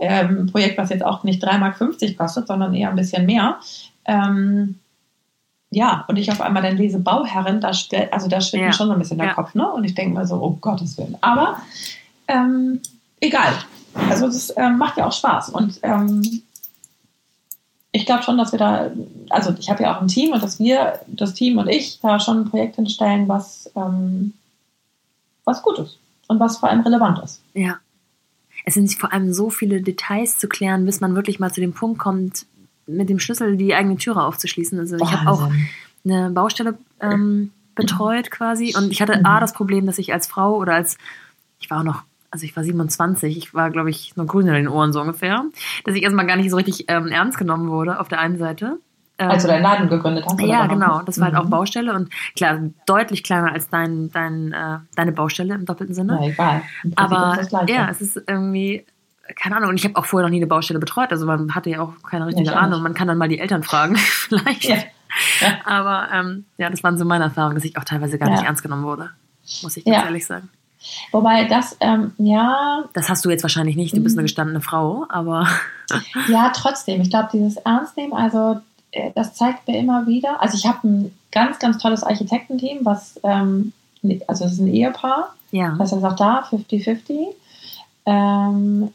[0.00, 3.58] ähm, Projekt, was jetzt auch nicht 3,50 Mark kostet, sondern eher ein bisschen mehr.
[4.04, 4.76] Ähm,
[5.70, 7.72] ja, und ich auf einmal dann lese Bauherren, da,
[8.10, 8.72] also da schwingt ja.
[8.72, 9.34] schon so ein bisschen der ja.
[9.34, 9.70] Kopf, ne?
[9.70, 11.16] Und ich denke mir so, oh Gottes Willen.
[11.20, 11.58] Aber
[12.28, 12.80] ähm,
[13.20, 13.52] egal.
[14.08, 15.50] Also das ähm, macht ja auch Spaß.
[15.50, 16.42] Und ähm,
[17.92, 18.90] ich glaube schon, dass wir da,
[19.30, 22.20] also ich habe ja auch ein Team und dass wir, das Team und ich, da
[22.20, 24.34] schon ein Projekt hinstellen, was, ähm,
[25.44, 25.98] was gut ist
[26.28, 27.40] und was vor allem relevant ist.
[27.54, 27.78] Ja.
[28.64, 31.72] Es sind vor allem so viele Details zu klären, bis man wirklich mal zu dem
[31.72, 32.44] Punkt kommt,
[32.86, 34.78] mit dem Schlüssel die eigene Türe aufzuschließen.
[34.78, 35.50] Also ich habe auch
[36.04, 39.24] eine Baustelle ähm, betreut quasi und ich hatte.
[39.24, 40.98] A das Problem, dass ich als Frau oder als,
[41.60, 44.54] ich war auch noch also ich war 27, ich war, glaube ich, nur grün in
[44.54, 45.44] den Ohren so ungefähr,
[45.84, 48.78] dass ich erstmal gar nicht so richtig ähm, ernst genommen wurde auf der einen Seite.
[49.18, 50.40] Ähm, als du deinen Laden gegründet hast?
[50.40, 51.02] Ja, genau.
[51.02, 51.32] Das war mhm.
[51.32, 51.50] halt auch mhm.
[51.50, 56.18] Baustelle und klar, deutlich kleiner als dein, dein, äh, deine Baustelle im doppelten Sinne.
[56.20, 56.62] Ja, egal.
[56.94, 58.86] Aber ja, es ist irgendwie,
[59.34, 61.70] keine Ahnung, und ich habe auch vorher noch nie eine Baustelle betreut, also man hatte
[61.70, 62.82] ja auch keine richtige ja, Ahnung.
[62.82, 64.64] Man kann dann mal die Eltern fragen, vielleicht.
[64.64, 64.76] Ja.
[65.40, 65.58] Ja.
[65.64, 68.62] Aber ähm, ja, das waren so meine Erfahrungen, dass ich auch teilweise gar nicht ernst
[68.62, 69.10] genommen wurde,
[69.62, 70.50] muss ich ganz ehrlich sagen.
[71.10, 72.84] Wobei das, ähm, ja.
[72.94, 74.26] Das hast du jetzt wahrscheinlich nicht, du bist eine mhm.
[74.26, 75.46] gestandene Frau, aber.
[76.28, 77.00] ja, trotzdem.
[77.00, 78.60] Ich glaube, dieses Ernstnehmen, also
[78.92, 80.40] äh, das zeigt mir immer wieder.
[80.40, 83.72] Also ich habe ein ganz, ganz tolles Architektenteam, was, ähm,
[84.26, 85.34] also es ist ein Ehepaar.
[85.50, 85.76] Ja.
[85.78, 87.28] Das ist auch da, 50-50.
[88.06, 88.92] Ähm,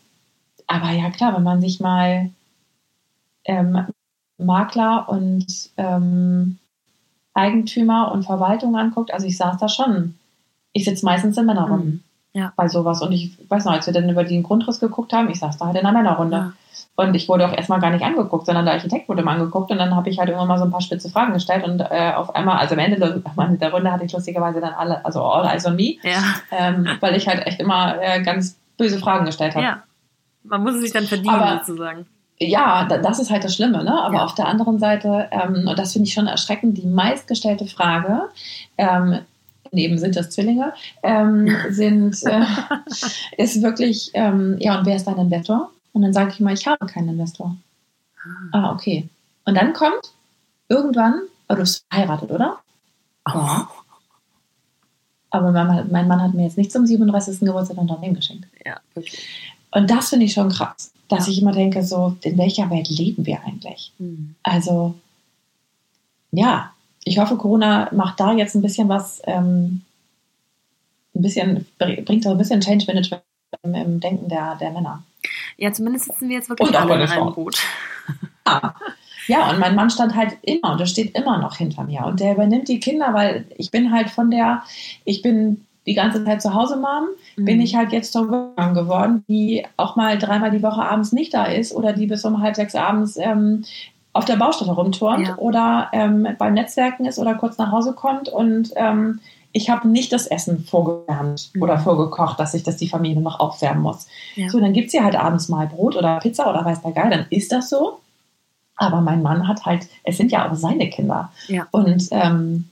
[0.68, 2.30] aber ja, klar, wenn man sich mal
[3.46, 3.86] ähm,
[4.38, 5.46] Makler und
[5.78, 6.58] ähm,
[7.34, 10.16] Eigentümer und Verwaltung anguckt, also ich saß da schon
[10.74, 12.04] ich sitze meistens in Männerrunden
[12.34, 12.40] mhm.
[12.40, 12.54] ja.
[12.56, 13.02] bei sowas.
[13.02, 15.68] Und ich weiß noch, als wir dann über den Grundriss geguckt haben, ich saß da
[15.68, 16.36] halt in einer Männerrunde.
[16.38, 16.54] Ja.
[16.96, 19.80] Und ich wurde auch erstmal gar nicht angeguckt, sondern der Architekt wurde mal angeguckt und
[19.80, 22.36] dann habe ich halt irgendwann mal so ein paar spitze Fragen gestellt und äh, auf
[22.36, 25.76] einmal, also am Ende der Runde hatte ich lustigerweise dann alle, also all eyes on
[25.76, 26.22] me, ja.
[26.52, 29.66] ähm, weil ich halt echt immer äh, ganz böse Fragen gestellt habe.
[29.66, 29.84] Ja,
[30.44, 32.06] man muss es sich dann verdienen Aber, sozusagen.
[32.38, 34.00] Ja, das ist halt das Schlimme, ne?
[34.00, 34.26] Aber ja.
[34.26, 38.30] auf der anderen Seite, ähm, und das finde ich schon erschreckend, die meistgestellte Frage,
[38.78, 39.20] ähm,
[39.74, 42.46] neben sind das Zwillinge, ähm, sind, äh,
[43.38, 45.72] ist wirklich, ähm, ja, und wer ist dein Investor?
[45.92, 47.56] Und dann sage ich mal, ich habe keinen Investor.
[48.52, 49.08] Ah, ah okay.
[49.46, 50.14] Und dann kommt
[50.70, 52.60] irgendwann, oh, du bist verheiratet, oder?
[53.26, 53.62] Oh.
[55.30, 57.40] Aber mein, mein, Mann hat mir jetzt nicht zum 37.
[57.40, 58.48] Geburtstag ein Unternehmen geschenkt.
[58.66, 59.28] Ja, wirklich.
[59.72, 61.34] Und das finde ich schon krass, dass ja.
[61.34, 63.92] ich immer denke, so, in welcher Welt leben wir eigentlich?
[63.98, 64.36] Mhm.
[64.44, 64.94] Also,
[66.32, 66.73] ja,
[67.06, 69.82] ich hoffe, Corona macht da jetzt ein bisschen was, ähm,
[71.16, 73.24] ein bisschen, bringt auch ein bisschen Change Management
[73.64, 75.04] im, im, Denken der, der Männer.
[75.58, 77.58] Ja, zumindest sitzen wir jetzt wirklich und alle in einem Boot.
[78.47, 78.76] Ja.
[79.28, 82.06] ja, und mein Mann stand halt immer und er steht immer noch hinter mir.
[82.06, 84.64] Und der übernimmt die Kinder, weil ich bin halt von der,
[85.06, 87.45] ich bin die ganze Zeit zu Hause Mom, mhm.
[87.45, 91.34] bin ich halt jetzt zur Mom geworden, die auch mal dreimal die Woche abends nicht
[91.34, 93.66] da ist oder die bis um halb sechs abends ähm,
[94.14, 95.38] auf der Baustelle rumturnt ja.
[95.38, 99.20] oder ähm, beim Netzwerken ist oder kurz nach Hause kommt und ähm,
[99.51, 101.64] ich habe nicht das Essen vorgewärmt mhm.
[101.64, 104.07] oder vorgekocht, dass ich das die Familie noch aufwärmen muss.
[104.36, 104.49] Ja.
[104.49, 107.09] So, dann gibt es ja halt abends mal Brot oder Pizza oder weiß der Geil,
[107.09, 107.99] dann ist das so.
[108.76, 111.32] Aber mein Mann hat halt, es sind ja auch seine Kinder.
[111.47, 111.68] Ja.
[111.70, 112.70] Und ähm,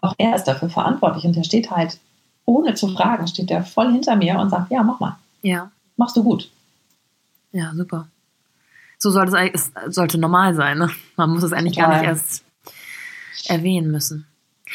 [0.00, 1.98] auch er ist dafür verantwortlich und der steht halt,
[2.46, 5.16] ohne zu fragen, steht der voll hinter mir und sagt, ja, mach mal.
[5.42, 5.70] Ja.
[5.96, 6.50] Machst du gut.
[7.52, 8.06] Ja, super
[8.98, 10.78] so sollte es, es sollte normal sein.
[10.78, 10.90] Ne?
[11.16, 11.90] Man muss es eigentlich Total.
[11.90, 12.44] gar nicht erst
[13.48, 14.26] erwähnen müssen.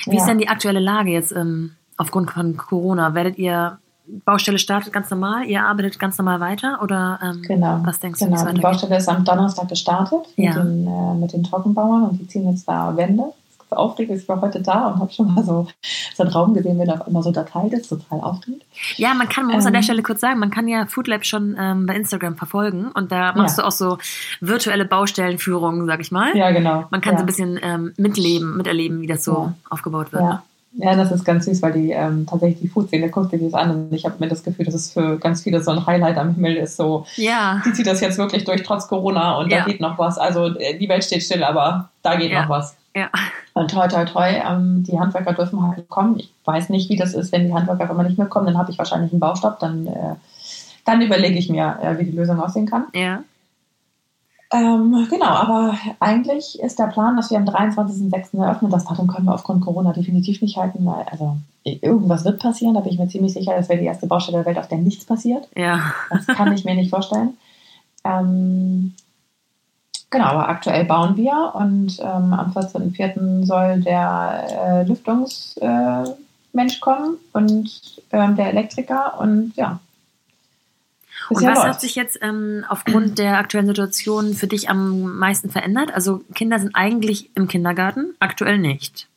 [0.05, 0.21] Wie ja.
[0.21, 3.13] ist denn die aktuelle Lage jetzt ähm, aufgrund von Corona?
[3.13, 3.79] Werdet ihr
[4.25, 7.79] Baustelle startet ganz normal, ihr arbeitet ganz normal weiter oder ähm, genau.
[7.83, 8.25] was denkst du?
[8.25, 10.49] Genau, die Baustelle ist am Donnerstag gestartet ja.
[10.49, 13.31] mit, den, äh, mit den Trockenbauern und die ziehen jetzt da Wände
[13.77, 14.21] aufregend.
[14.21, 15.67] Ich war heute da und habe schon mal so,
[16.15, 18.63] so einen Raum gesehen, wenn da immer so Datei ist, total aufregend.
[18.97, 20.85] Ja, man kann, man muss ähm, an der ähm, Stelle kurz sagen, man kann ja
[20.85, 23.63] Foodlab schon ähm, bei Instagram verfolgen und da machst ja.
[23.63, 23.97] du auch so
[24.39, 26.35] virtuelle Baustellenführungen, sag ich mal.
[26.35, 26.85] Ja, genau.
[26.89, 27.19] Man kann ja.
[27.19, 29.53] so ein bisschen ähm, mitleben, miterleben, wie das so ja.
[29.69, 30.23] aufgebaut wird.
[30.23, 30.43] Ja.
[30.73, 33.71] Ja, das ist ganz süß, weil die ähm, tatsächlich die Food-Szene guckt sich das an
[33.71, 36.33] und ich habe mir das Gefühl, dass es für ganz viele so ein Highlight am
[36.33, 36.77] Himmel ist.
[36.77, 37.61] So, ja.
[37.65, 39.59] die zieht das jetzt wirklich durch, trotz Corona und ja.
[39.59, 40.17] da geht noch was.
[40.17, 42.43] Also äh, die Welt steht still, aber da geht ja.
[42.43, 42.77] noch was.
[42.95, 43.09] Ja.
[43.53, 46.19] Und toi, toi, toi, ähm, die Handwerker dürfen halt kommen.
[46.19, 48.71] Ich weiß nicht, wie das ist, wenn die Handwerker immer nicht mehr kommen, dann habe
[48.71, 49.59] ich wahrscheinlich einen Baustopp.
[49.59, 50.15] Dann, äh,
[50.85, 52.85] dann überlege ich mir, äh, wie die Lösung aussehen kann.
[52.93, 53.23] Ja.
[54.53, 58.37] Ähm, genau, aber eigentlich ist der Plan, dass wir am 23.06.
[58.37, 58.71] eröffnen.
[58.71, 62.73] Das Datum können wir aufgrund Corona definitiv nicht halten, weil also irgendwas wird passieren.
[62.73, 64.79] Da bin ich mir ziemlich sicher, das wäre die erste Baustelle der Welt, auf der
[64.79, 65.47] nichts passiert.
[65.55, 65.93] Ja.
[66.09, 67.37] Das kann ich mir nicht vorstellen.
[68.03, 68.93] Ähm,
[70.11, 73.45] Genau, aber aktuell bauen wir und ähm, am 14.04.
[73.45, 76.17] soll der äh, Lüftungsmensch
[76.53, 79.79] äh, kommen und ähm, der Elektriker und ja.
[81.29, 81.67] Und was läuft.
[81.67, 85.93] hat sich jetzt ähm, aufgrund der aktuellen Situation für dich am meisten verändert?
[85.93, 89.07] Also Kinder sind eigentlich im Kindergarten, aktuell nicht.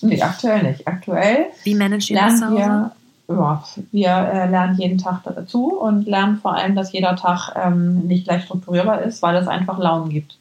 [0.00, 0.86] Nee, aktuell nicht.
[0.86, 2.56] Aktuell Wie managt ihr das zu Hause?
[2.56, 2.92] Wir,
[3.28, 8.06] ja, wir äh, lernen jeden Tag dazu und lernen vor allem, dass jeder Tag ähm,
[8.06, 10.38] nicht gleich strukturierbar ist, weil es einfach Launen gibt.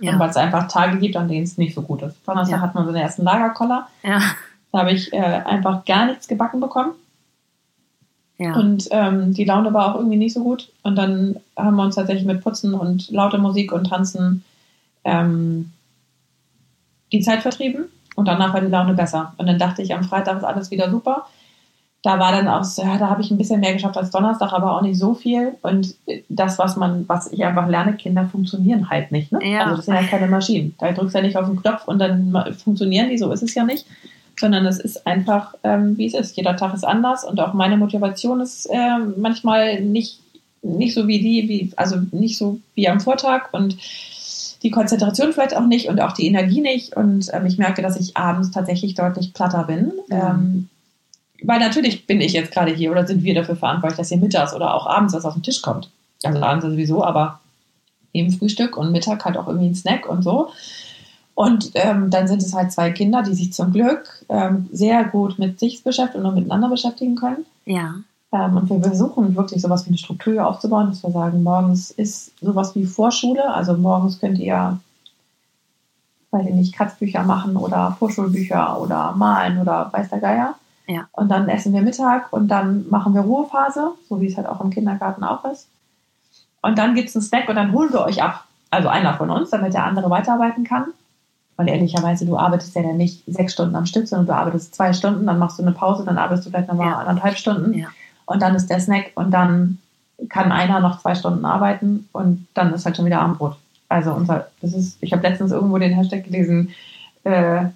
[0.00, 0.12] Ja.
[0.12, 2.16] Und weil es einfach Tage gibt, an denen es nicht so gut ist.
[2.26, 2.62] Donnerstag ja.
[2.62, 3.86] hat man so den ersten Lagerkoller.
[4.02, 4.20] Ja.
[4.72, 6.92] Da habe ich äh, einfach gar nichts gebacken bekommen.
[8.42, 8.56] Ja.
[8.56, 10.70] Und ähm, die Laune war auch irgendwie nicht so gut.
[10.82, 14.44] Und dann haben wir uns tatsächlich mit Putzen und lauter Musik und Tanzen
[15.04, 15.70] ähm,
[17.12, 17.84] die Zeit vertrieben.
[18.16, 19.34] Und danach war die Laune besser.
[19.38, 21.26] Und dann dachte ich, am Freitag ist alles wieder super.
[22.02, 24.76] Da war dann auch, ja, da habe ich ein bisschen mehr geschafft als Donnerstag, aber
[24.76, 25.54] auch nicht so viel.
[25.62, 25.94] Und
[26.28, 29.30] das, was man, was ich einfach lerne, Kinder funktionieren halt nicht.
[29.30, 29.38] Ne?
[29.42, 29.64] Ja.
[29.64, 30.74] Also das sind ja keine Maschinen.
[30.78, 33.54] Da drückst du ja nicht auf den Knopf und dann funktionieren die, so ist es
[33.54, 33.86] ja nicht.
[34.38, 36.36] Sondern es ist einfach, ähm, wie es ist.
[36.36, 40.20] Jeder Tag ist anders und auch meine Motivation ist äh, manchmal nicht,
[40.62, 43.76] nicht so wie die, wie, also nicht so wie am Vortag und
[44.62, 46.96] die Konzentration vielleicht auch nicht und auch die Energie nicht.
[46.96, 49.92] Und ähm, ich merke, dass ich abends tatsächlich deutlich platter bin.
[50.08, 50.10] Mhm.
[50.10, 50.68] Ähm,
[51.42, 54.54] weil natürlich bin ich jetzt gerade hier oder sind wir dafür verantwortlich, dass hier mittags
[54.54, 55.90] oder auch abends was auf den Tisch kommt.
[56.22, 57.40] Also abends sowieso, aber
[58.12, 60.50] eben Frühstück und Mittag halt auch irgendwie ein Snack und so.
[61.34, 65.38] Und ähm, dann sind es halt zwei Kinder, die sich zum Glück ähm, sehr gut
[65.38, 67.46] mit sich beschäftigen und miteinander beschäftigen können.
[67.64, 67.94] Ja.
[68.32, 72.32] Ähm, und wir versuchen wirklich sowas wie eine Struktur aufzubauen, dass wir sagen, morgens ist
[72.40, 73.52] sowas wie Vorschule.
[73.52, 74.78] Also morgens könnt ihr,
[76.30, 80.54] weiß ich nicht, Kratzbücher machen oder Vorschulbücher oder malen oder weiß der Geier.
[80.86, 81.06] Ja.
[81.12, 84.60] Und dann essen wir Mittag und dann machen wir Ruhephase, so wie es halt auch
[84.60, 85.68] im Kindergarten auch ist.
[86.60, 88.44] Und dann gibt es einen Snack und dann holen wir euch ab.
[88.70, 90.86] Also einer von uns, damit der andere weiterarbeiten kann.
[91.62, 94.92] Und ehrlicherweise, du arbeitest ja dann nicht sechs Stunden am Stück, sondern du arbeitest zwei
[94.92, 96.98] Stunden, dann machst du eine Pause, dann arbeitest du vielleicht nochmal ja.
[96.98, 97.74] anderthalb Stunden.
[97.74, 97.88] Ja
[98.26, 99.78] und dann ist der Snack und dann
[100.28, 103.56] kann einer noch zwei Stunden arbeiten und dann ist halt schon wieder Abendbrot.
[103.88, 106.70] Also unser, das ist, ich habe letztens irgendwo den Hashtag gelesen,
[107.24, 107.66] äh,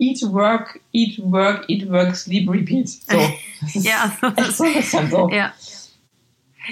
[0.00, 2.88] Eat, Work, Eat, Work, Eat, Work, Sleep, Repeat.
[2.88, 3.18] So.
[3.80, 5.28] ja, das ist so ein bisschen so.
[5.30, 5.52] Ja.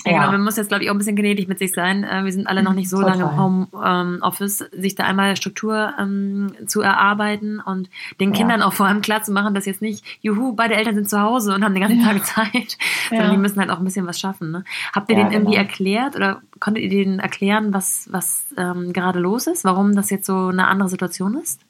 [0.04, 2.04] Ja, genau, man muss jetzt, glaube ich, auch ein bisschen gnädig mit sich sein.
[2.04, 3.18] Äh, wir sind alle noch nicht so Total.
[3.18, 7.88] lange im Homeoffice, ähm, sich da einmal Struktur ähm, zu erarbeiten und
[8.20, 8.36] den ja.
[8.36, 11.20] Kindern auch vor allem klar zu machen, dass jetzt nicht, juhu, beide Eltern sind zu
[11.20, 12.06] Hause und haben den ganzen ja.
[12.06, 12.78] Tag Zeit,
[13.08, 14.50] sondern die müssen halt auch ein bisschen was schaffen.
[14.50, 14.64] Ne?
[14.92, 15.64] Habt ihr den irgendwie genau.
[15.64, 20.26] erklärt oder konntet ihr denen erklären, was, was ähm, gerade los ist, warum das jetzt
[20.26, 21.60] so eine andere Situation ist?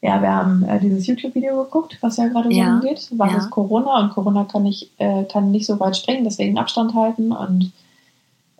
[0.00, 2.74] Ja, wir haben äh, dieses YouTube-Video geguckt, was ja gerade so ja.
[2.74, 3.08] umgeht.
[3.16, 3.38] Was ja.
[3.38, 4.00] ist Corona?
[4.00, 7.32] Und Corona kann nicht, äh, kann nicht so weit springen, deswegen Abstand halten.
[7.32, 7.72] Und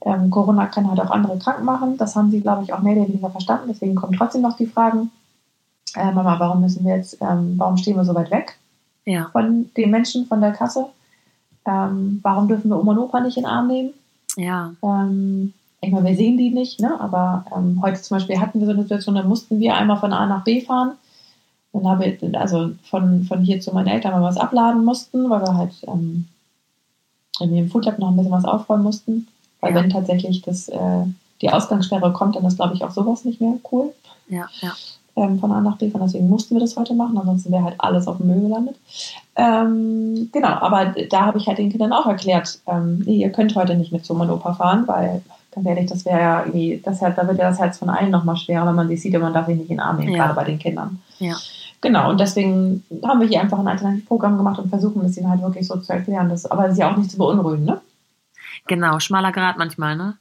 [0.02, 1.96] ähm, Corona kann halt auch andere krank machen.
[1.96, 3.68] Das haben sie, glaube ich, auch mehr oder weniger verstanden.
[3.68, 5.12] Deswegen kommen trotzdem noch die Fragen.
[5.94, 8.58] Äh, Mama, warum müssen wir jetzt, ähm, warum stehen wir so weit weg
[9.04, 9.28] ja.
[9.32, 10.86] von den Menschen, von der Kasse?
[11.66, 13.90] Ähm, warum dürfen wir Oma und Opa nicht in den Arm nehmen?
[14.36, 14.72] Ja.
[14.82, 17.00] Ähm, ich meine, wir sehen die nicht, ne?
[17.00, 20.12] aber ähm, heute zum Beispiel hatten wir so eine Situation, da mussten wir einmal von
[20.12, 20.92] A nach B fahren
[21.72, 25.40] dann habe ich, also von, von hier zu meinen Eltern mal was abladen mussten, weil
[25.42, 26.26] wir halt ähm,
[27.40, 29.28] in dem Foodlab noch ein bisschen was aufräumen mussten.
[29.60, 29.82] Weil ja.
[29.82, 31.04] wenn tatsächlich das, äh,
[31.40, 33.92] die Ausgangssperre kommt, dann ist, glaube ich, auch sowas nicht mehr cool.
[34.28, 34.72] Ja, ja.
[35.16, 37.74] Ähm, von A nach B, von deswegen mussten wir das heute machen, ansonsten wäre halt
[37.78, 38.76] alles auf dem Müll gelandet.
[39.34, 43.56] Ähm, genau, aber da habe ich halt den Kindern auch erklärt, ähm, nee, ihr könnt
[43.56, 47.26] heute nicht mit zum Opa fahren, weil ganz ehrlich, das wäre ja irgendwie, das, da
[47.26, 49.46] wird ja das Herz von allen nochmal schwerer, wenn man sich sieht und man darf
[49.46, 50.22] sich nicht in den Arm nehmen, ja.
[50.22, 51.02] gerade bei den Kindern.
[51.18, 51.36] Ja.
[51.80, 55.42] Genau, und deswegen haben wir hier einfach ein Alternativprogramm gemacht und versuchen es ihnen halt
[55.42, 56.28] wirklich so zu erklären.
[56.28, 57.80] Das, aber es ist ja auch nicht zu beunruhigen, ne?
[58.66, 60.14] Genau, schmaler Grad manchmal, ne?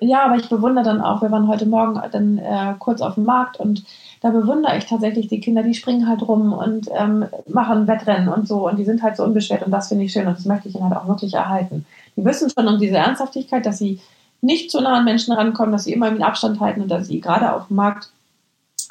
[0.00, 3.24] Ja, aber ich bewundere dann auch, wir waren heute Morgen dann äh, kurz auf dem
[3.24, 3.84] Markt und
[4.20, 8.48] da bewundere ich tatsächlich die Kinder, die springen halt rum und ähm, machen Wettrennen und
[8.48, 10.68] so und die sind halt so unbeschwert und das finde ich schön und das möchte
[10.68, 11.86] ich ihnen halt auch wirklich erhalten.
[12.16, 14.00] Die wissen schon um diese Ernsthaftigkeit, dass sie
[14.40, 17.20] nicht zu nah an Menschen rankommen, dass sie immer im Abstand halten und dass sie
[17.20, 18.10] gerade auf dem Markt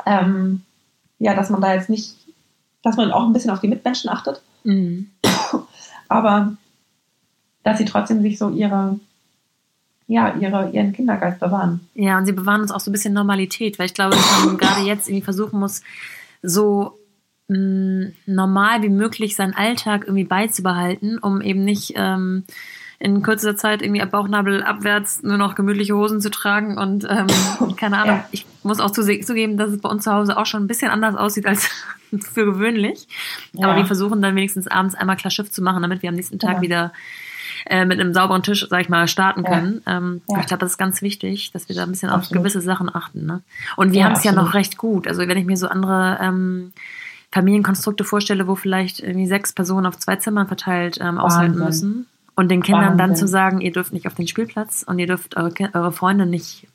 [0.06, 0.64] ähm,
[1.22, 2.16] ja, dass man da jetzt nicht,
[2.82, 4.42] dass man auch ein bisschen auf die Mitmenschen achtet.
[4.64, 5.12] Mhm.
[6.08, 6.58] Aber
[7.64, 9.00] dass sie trotzdem sich so ihre,
[10.08, 11.88] ja, ihre, ihren Kindergeist bewahren.
[11.94, 14.58] Ja, und sie bewahren uns auch so ein bisschen Normalität, weil ich glaube, dass man
[14.58, 15.82] gerade jetzt irgendwie versuchen muss,
[16.42, 16.98] so
[17.48, 22.46] mh, mm, normal wie möglich seinen Alltag irgendwie beizubehalten, um eben nicht ähm,
[23.02, 27.28] in kürzester Zeit irgendwie ab Bauchnabel abwärts nur noch gemütliche Hosen zu tragen und ähm,
[27.76, 28.18] keine Ahnung.
[28.18, 28.26] Ja.
[28.30, 31.16] Ich muss auch zugeben, dass es bei uns zu Hause auch schon ein bisschen anders
[31.16, 31.68] aussieht als
[32.20, 33.08] für gewöhnlich.
[33.54, 33.68] Ja.
[33.68, 36.38] Aber wir versuchen dann wenigstens abends einmal klar Schiff zu machen, damit wir am nächsten
[36.38, 36.62] Tag ja.
[36.62, 36.94] wieder
[37.66, 39.82] äh, mit einem sauberen Tisch, sag ich mal, starten können.
[39.88, 42.38] Ähm, ich glaube, das ist ganz wichtig, dass wir da ein bisschen Absolut.
[42.38, 43.26] auf gewisse Sachen achten.
[43.26, 43.42] Ne?
[43.78, 45.08] Und wir haben es ja noch recht gut.
[45.08, 46.72] Also wenn ich mir so andere ähm,
[47.32, 52.06] Familienkonstrukte vorstelle, wo vielleicht irgendwie sechs Personen auf zwei Zimmern verteilt ähm, aushalten müssen,
[52.42, 53.28] Und den Kindern dann Wahnsinn.
[53.28, 56.66] zu sagen, ihr dürft nicht auf den Spielplatz und ihr dürft eure, eure Freunde nicht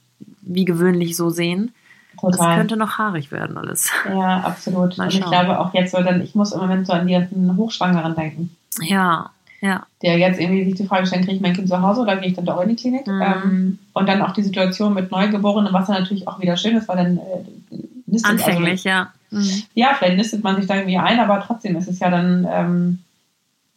[0.43, 1.75] wie gewöhnlich so sehen.
[2.23, 2.57] Das Total.
[2.57, 3.91] könnte noch haarig werden alles.
[4.09, 4.97] Ja, absolut.
[4.97, 7.57] Und ich glaube auch jetzt so, dann, ich muss im Moment so an die ganzen
[7.57, 8.55] Hochschwangeren denken.
[8.81, 9.85] Ja, ja.
[10.03, 12.29] Der jetzt irgendwie sich die Frage stellen, kriege ich mein Kind zu Hause oder gehe
[12.29, 13.05] ich dann doch in die Klinik?
[13.09, 13.23] Mhm.
[13.23, 16.87] Ähm, und dann auch die Situation mit Neugeborenen, was dann natürlich auch wieder schön ist,
[16.87, 19.13] weil dann äh, nistet Anfänglich, ja.
[19.33, 19.39] Mhm.
[19.39, 22.47] Also, ja, vielleicht nistet man sich da irgendwie ein, aber trotzdem ist es ja dann,
[22.49, 22.99] ähm,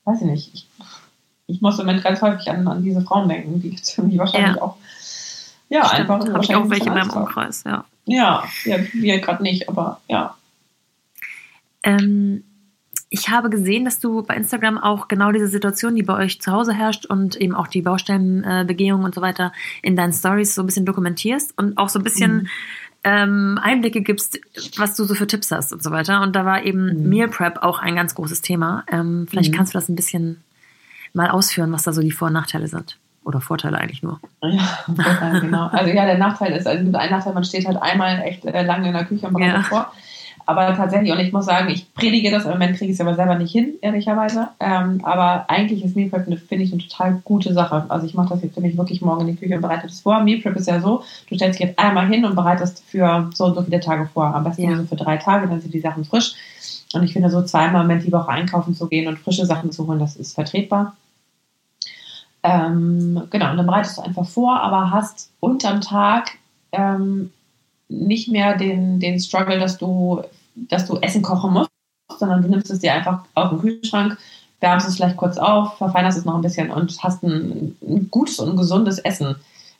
[0.06, 0.68] weiß ich nicht, ich,
[1.50, 4.56] ich muss im Moment ganz häufig an, an diese Frauen denken, die jetzt irgendwie wahrscheinlich
[4.56, 4.62] Ja.
[4.62, 4.78] auch,
[5.70, 6.20] ja, einfach.
[6.28, 7.10] Habe ich auch welche in meinem.
[7.10, 7.86] Umkreis, ja.
[8.06, 10.36] Ja, ja, wir gerade nicht, aber ja.
[11.84, 12.44] Ähm,
[13.10, 16.52] ich habe gesehen, dass du bei Instagram auch genau diese Situation, die bei euch zu
[16.52, 20.66] Hause herrscht und eben auch die Baustellenbegehung und so weiter in deinen Stories so ein
[20.68, 22.48] bisschen dokumentierst und auch so ein bisschen Mhm.
[23.06, 24.40] ähm, Einblicke gibst,
[24.78, 26.22] was du so für Tipps hast und so weiter.
[26.22, 27.10] Und da war eben Mhm.
[27.10, 28.84] Meal Prep auch ein ganz großes Thema.
[28.92, 29.56] Ähm, vielleicht Mhm.
[29.56, 30.44] kannst du das ein bisschen
[31.14, 32.98] mal ausführen, was da so die Vor- und Nachteile sind.
[33.24, 34.20] Oder Vorteile eigentlich nur.
[34.42, 35.68] Ja, genau.
[35.68, 38.88] Also ja, der Nachteil ist, also ein Nachteil, man steht halt einmal echt äh, lange
[38.88, 39.64] in der Küche und bereitet Ja.
[39.64, 39.92] vor.
[40.46, 43.14] Aber tatsächlich, und ich muss sagen, ich predige das, im Moment kriege ich es aber
[43.14, 44.48] selber nicht hin, ehrlicherweise.
[44.60, 47.86] Ähm, aber eigentlich ist Meal Prep, eine- finde ich, eine total gute Sache.
[47.90, 50.00] Also ich mache das jetzt für mich wirklich morgen in die Küche und bereite das
[50.00, 50.24] vor.
[50.24, 53.46] Meal Prep ist ja so, du stellst dich jetzt einmal hin und bereitest für so
[53.46, 54.34] und so viele Tage vor.
[54.34, 54.76] Am besten Ja.
[54.76, 56.34] so für drei Tage, dann sind die Sachen frisch.
[56.96, 59.72] Und ich finde, so zweimal im Moment die Woche einkaufen zu gehen und frische Sachen
[59.72, 60.96] zu holen, das ist vertretbar.
[62.44, 66.32] Ähm, genau, und dann bereitest du einfach vor, aber hast unterm Tag
[66.72, 67.32] ähm,
[67.90, 70.22] nicht mehr den, den Struggle, dass du,
[70.56, 71.72] dass du Essen kochen musst,
[72.18, 74.18] sondern du nimmst es dir einfach aus dem Kühlschrank,
[74.62, 78.40] wärmst es vielleicht kurz auf, verfeinerst es noch ein bisschen und hast ein, ein gutes
[78.40, 79.36] und gesundes Essen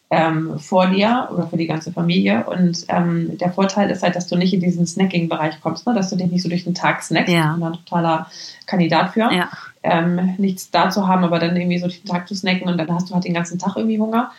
[0.10, 2.46] ähm, vor dir oder für die ganze Familie.
[2.46, 5.94] Und ähm, der Vorteil ist halt, dass du nicht in diesen Snacking-Bereich kommst, ne?
[5.94, 7.32] dass du dich nicht so durch den Tag snackst.
[7.32, 7.46] Ja.
[7.46, 8.28] Ich bin da ein totaler
[8.66, 9.50] Kandidat für Ja.
[9.84, 12.94] Ähm, nichts da zu haben, aber dann irgendwie so den Tag zu snacken und dann
[12.94, 14.32] hast du halt den ganzen Tag irgendwie Hunger.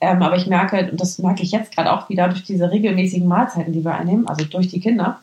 [0.00, 3.26] Ähm, aber ich merke, und das merke ich jetzt gerade auch wieder durch diese regelmäßigen
[3.26, 5.20] Mahlzeiten, die wir einnehmen, also durch die Kinder,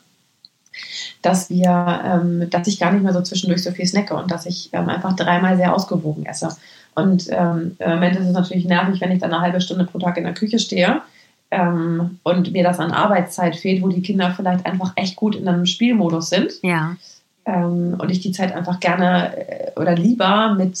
[1.22, 4.46] dass wir, ähm, dass ich gar nicht mehr so zwischendurch so viel snacke und dass
[4.46, 6.56] ich ähm, einfach dreimal sehr ausgewogen esse.
[6.94, 9.98] Und ähm, im Moment ist es natürlich nervig, wenn ich dann eine halbe Stunde pro
[9.98, 11.02] Tag in der Küche stehe
[11.50, 15.48] ähm, und mir das an Arbeitszeit fehlt, wo die Kinder vielleicht einfach echt gut in
[15.48, 16.96] einem Spielmodus sind Ja.
[17.46, 20.78] Ähm, und ich die Zeit einfach gerne äh, oder lieber mit,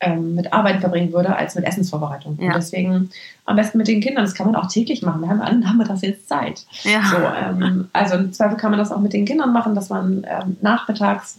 [0.00, 2.38] ähm, mit Arbeit verbringen würde als mit Essensvorbereitung.
[2.40, 2.48] Ja.
[2.48, 3.10] Und deswegen
[3.44, 4.24] am besten mit den Kindern.
[4.24, 5.22] Das kann man auch täglich machen.
[5.22, 6.64] Wir haben wir das jetzt Zeit.
[6.82, 7.02] Ja.
[7.10, 10.26] So, ähm, also im Zweifel kann man das auch mit den Kindern machen, dass man
[10.28, 11.38] ähm, nachmittags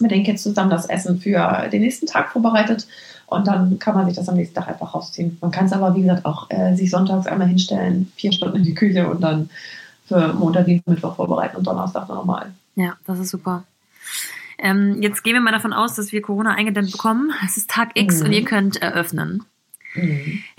[0.00, 2.86] mit den Kids zusammen das Essen für den nächsten Tag vorbereitet
[3.26, 5.38] und dann kann man sich das am nächsten Tag einfach rausziehen.
[5.40, 8.64] Man kann es aber, wie gesagt, auch äh, sich sonntags einmal hinstellen, vier Stunden in
[8.64, 9.50] die Küche und dann
[10.06, 12.52] für Montag, Dienstag, Mittwoch vorbereiten und Donnerstag dann nochmal.
[12.76, 13.64] Ja, das ist super.
[14.58, 17.32] Ähm, jetzt gehen wir mal davon aus, dass wir Corona eingedämmt bekommen.
[17.44, 18.26] Es ist Tag X Mhm.
[18.26, 19.44] und ihr könnt eröffnen.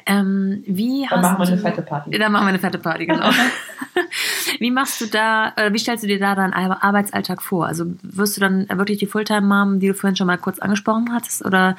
[0.05, 2.11] Ähm, wie Dann machen wir eine fette Party.
[2.17, 3.29] Dann machen wir eine fette Party, genau.
[4.59, 7.65] wie machst du da, äh, wie stellst du dir da deinen Ar- Arbeitsalltag vor?
[7.65, 11.43] Also wirst du dann wirklich die Fulltime-Mom, die du vorhin schon mal kurz angesprochen hattest,
[11.45, 11.75] oder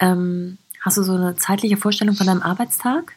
[0.00, 3.12] ähm, hast du so eine zeitliche Vorstellung von deinem Arbeitstag?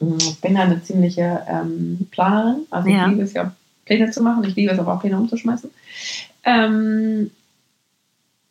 [0.00, 2.66] Ich bin ja eine ziemliche ähm, Planerin.
[2.70, 3.04] Also Ja.
[3.06, 3.52] ich liebe es ja,
[3.86, 4.44] Pläne zu machen.
[4.44, 5.70] Ich liebe es aber auch, Pläne umzuschmeißen.
[6.44, 7.30] Ähm,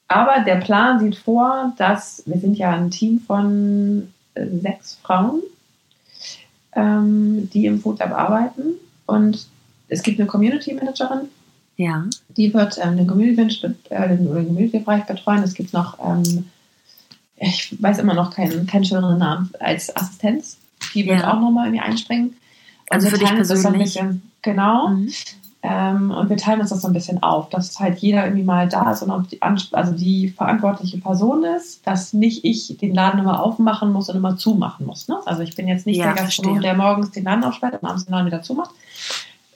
[0.07, 5.41] aber der Plan sieht vor, dass wir sind ja ein Team von äh, sechs Frauen,
[6.75, 8.73] ähm, die im Food Lab arbeiten.
[9.05, 9.47] Und
[9.87, 11.29] es gibt eine Community Managerin,
[11.77, 12.05] Ja.
[12.29, 13.41] die wird ähm, den Community
[13.89, 15.43] äh, den, oder den Community-Bereich betreuen.
[15.43, 16.49] Es gibt noch, ähm,
[17.37, 20.57] ich weiß immer noch keinen, keinen schöneren Namen als Assistenz.
[20.93, 21.33] Die wird Ja.
[21.33, 22.27] auch nochmal irgendwie einspringen.
[22.29, 22.35] Und
[22.91, 23.83] Also für dich persönlich?
[23.93, 24.89] bisschen, genau.
[24.89, 25.09] Mhm.
[25.65, 28.67] Ähm, und wir teilen uns das so ein bisschen auf, dass halt jeder irgendwie mal
[28.67, 33.21] da ist und auch die, also die verantwortliche Person ist, dass nicht ich den Laden
[33.21, 35.07] immer aufmachen muss und immer zumachen muss.
[35.07, 35.17] Ne?
[35.25, 38.03] Also ich bin jetzt nicht Ja, der Gastronom, der morgens den Laden aufsperrt und abends
[38.03, 38.71] den Laden wieder zumacht,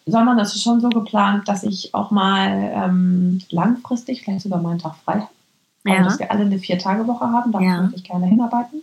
[0.05, 4.69] sondern es ist schon so geplant, dass ich auch mal ähm, langfristig vielleicht sogar mal
[4.69, 5.27] einen Tag frei habe.
[5.83, 6.03] Also, Ja.
[6.05, 7.81] dass wir alle eine Vier-Tage-Woche haben, da Ja.
[7.81, 8.79] möchte ich gerne hinarbeiten.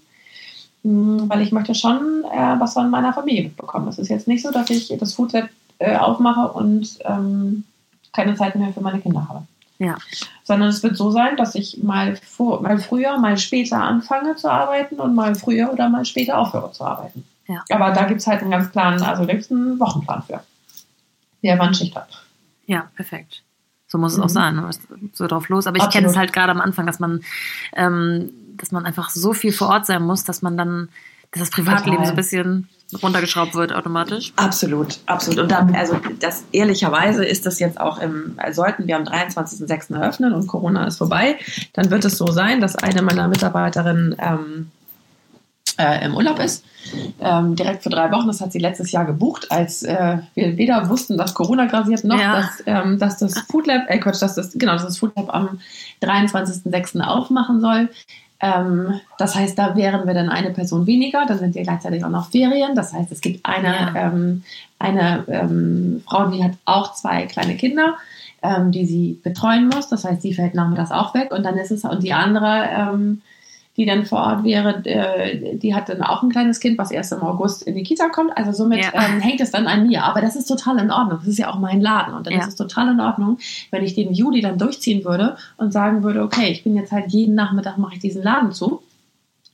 [0.83, 3.89] Mm, Weil ich möchte schon äh, was von meiner Familie mitbekommen.
[3.89, 5.49] Es ist jetzt nicht so, dass ich das Food Lab
[5.79, 7.65] äh, aufmache und ähm,
[8.13, 9.43] keine Zeit mehr für meine Kinder habe.
[9.79, 9.97] Ja.
[10.45, 14.51] Sondern es wird so sein, dass ich mal, vor, mal früher, mal später anfange zu
[14.51, 17.25] arbeiten und mal früher oder mal später aufhöre zu arbeiten.
[17.49, 17.63] Ja.
[17.71, 20.41] Aber da gibt es halt einen ganz klaren, also gibt es einen Wochenplan für.
[21.43, 22.23] Der wann Schicht hat.
[22.67, 23.43] Ja, perfekt.
[23.87, 24.29] So muss es auch Mhm.
[24.29, 24.57] sein.
[24.57, 24.71] ne?
[25.13, 25.67] So drauf los.
[25.67, 27.21] Aber ich kenne es halt gerade am Anfang, dass man,
[27.77, 30.89] ähm, dass man einfach so viel vor Ort sein muss, dass man dann,
[31.37, 32.07] das Privatleben Total.
[32.07, 32.69] so ein bisschen
[33.03, 34.33] runtergeschraubt wird automatisch.
[34.37, 35.41] Absolut, absolut.
[35.41, 39.95] Und dann, also das ehrlicherweise ist das jetzt auch im, sollten wir am 23.06.
[39.95, 41.37] eröffnen und Corona ist vorbei,
[41.73, 44.71] dann wird es so sein, dass eine meiner Mitarbeiterinnen ähm,
[45.79, 46.65] äh, im Urlaub ist.
[47.21, 48.27] Ähm, direkt für drei Wochen.
[48.27, 52.21] Das hat sie letztes Jahr gebucht, als äh, wir weder wussten, dass Corona grasiert, noch
[52.21, 52.37] Ja.
[52.37, 55.35] dass, ähm, dass das Food Lab, äh Quatsch, dass das, genau, dass das Food Lab
[55.35, 55.59] am
[56.03, 57.01] 23.06.
[57.01, 57.89] aufmachen soll.
[58.41, 61.25] Ähm, das heißt, da wären wir dann eine Person weniger.
[61.27, 62.75] Dann sind ja gleichzeitig auch noch Ferien.
[62.75, 63.95] Das heißt, es gibt eine, Ja.
[63.97, 64.43] ähm,
[64.79, 67.95] eine ähm, Frau, die hat auch zwei kleine Kinder,
[68.43, 69.89] ähm, die sie betreuen muss.
[69.89, 71.33] Das heißt, die fällt nachmittags auch weg.
[71.33, 73.23] Und dann ist es, und die andere, ähm,
[73.77, 77.13] die dann vor Ort wäre, äh, die hat dann auch ein kleines Kind, was erst
[77.13, 78.37] im August in die Kita kommt.
[78.37, 78.93] Also somit Ja.
[78.95, 80.05] ähm, hängt es dann an mir.
[80.05, 81.19] Aber das ist total in Ordnung.
[81.19, 82.15] Das ist ja auch mein Laden.
[82.15, 82.41] Und dann Ja.
[82.41, 83.39] ist es total in Ordnung,
[83.73, 87.11] wenn ich den Juli dann durchziehen würde und sagen würde, okay, ich bin jetzt halt
[87.13, 88.83] jeden Nachmittag mache ich diesen Laden zu.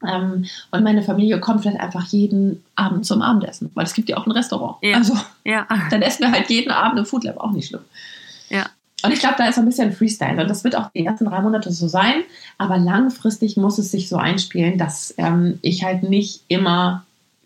[0.06, 4.16] Ähm, und meine Familie kommt vielleicht einfach jeden Abend zum Abendessen, weil es gibt ja
[4.16, 4.76] auch ein Restaurant.
[4.82, 4.96] Ja.
[4.96, 5.14] Also
[5.44, 5.66] Ja.
[5.90, 7.82] dann essen wir halt jeden Abend im Food Lab, auch nicht schlimm.
[8.48, 8.66] Ja.
[9.02, 10.40] Und ich glaube, da ist so ein bisschen Freestyle.
[10.40, 12.22] Und das wird auch die ersten drei Monate so sein.
[12.58, 17.04] Aber langfristig muss es sich so einspielen, dass ähm, ich halt nicht immer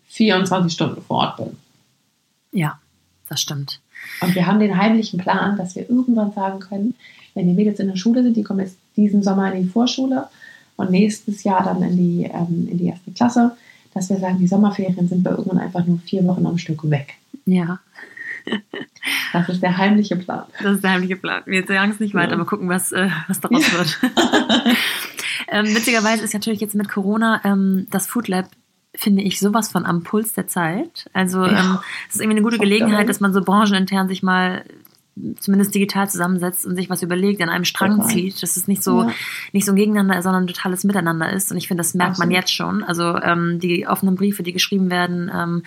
[0.09, 1.57] 24 Stunden vor Ort bin.
[2.51, 2.79] Ja,
[3.29, 3.79] das stimmt.
[4.21, 6.95] Und wir haben den heimlichen Plan, dass wir irgendwann sagen können,
[7.33, 10.27] wenn die Mädels in der Schule sind, die kommen jetzt diesen Sommer in die Vorschule
[10.77, 13.57] und nächstes Jahr dann in die, ähm, in die erste Klasse,
[13.93, 17.15] dass wir sagen, die Sommerferien sind wir irgendwann einfach nur vier Wochen am Stück weg.
[17.45, 17.79] Ja,
[19.33, 20.45] Das ist der heimliche Plan.
[20.63, 21.43] das ist der heimliche Plan.
[21.45, 22.35] Wir sagen es nicht weiter, Ja.
[22.35, 23.99] aber gucken, was, äh, was daraus wird.
[25.49, 28.47] ähm, witzigerweise ist natürlich jetzt mit Corona ähm, das Food Lab
[28.95, 31.09] finde ich sowas von am Puls der Zeit.
[31.13, 31.59] Also Ja.
[31.59, 34.63] ähm, es ist irgendwie eine gute Gelegenheit, dass man so branchenintern sich mal
[35.39, 38.09] zumindest digital zusammensetzt und sich was überlegt, an einem Strang Total.
[38.11, 39.11] zieht, dass es nicht so Ja.
[39.53, 41.51] nicht so ein Gegeneinander, sondern ein totales Miteinander ist.
[41.51, 42.33] Und ich finde, das merkt man Absolut.
[42.35, 42.83] jetzt schon.
[42.83, 45.63] Also ähm, die offenen Briefe, die geschrieben werden ähm,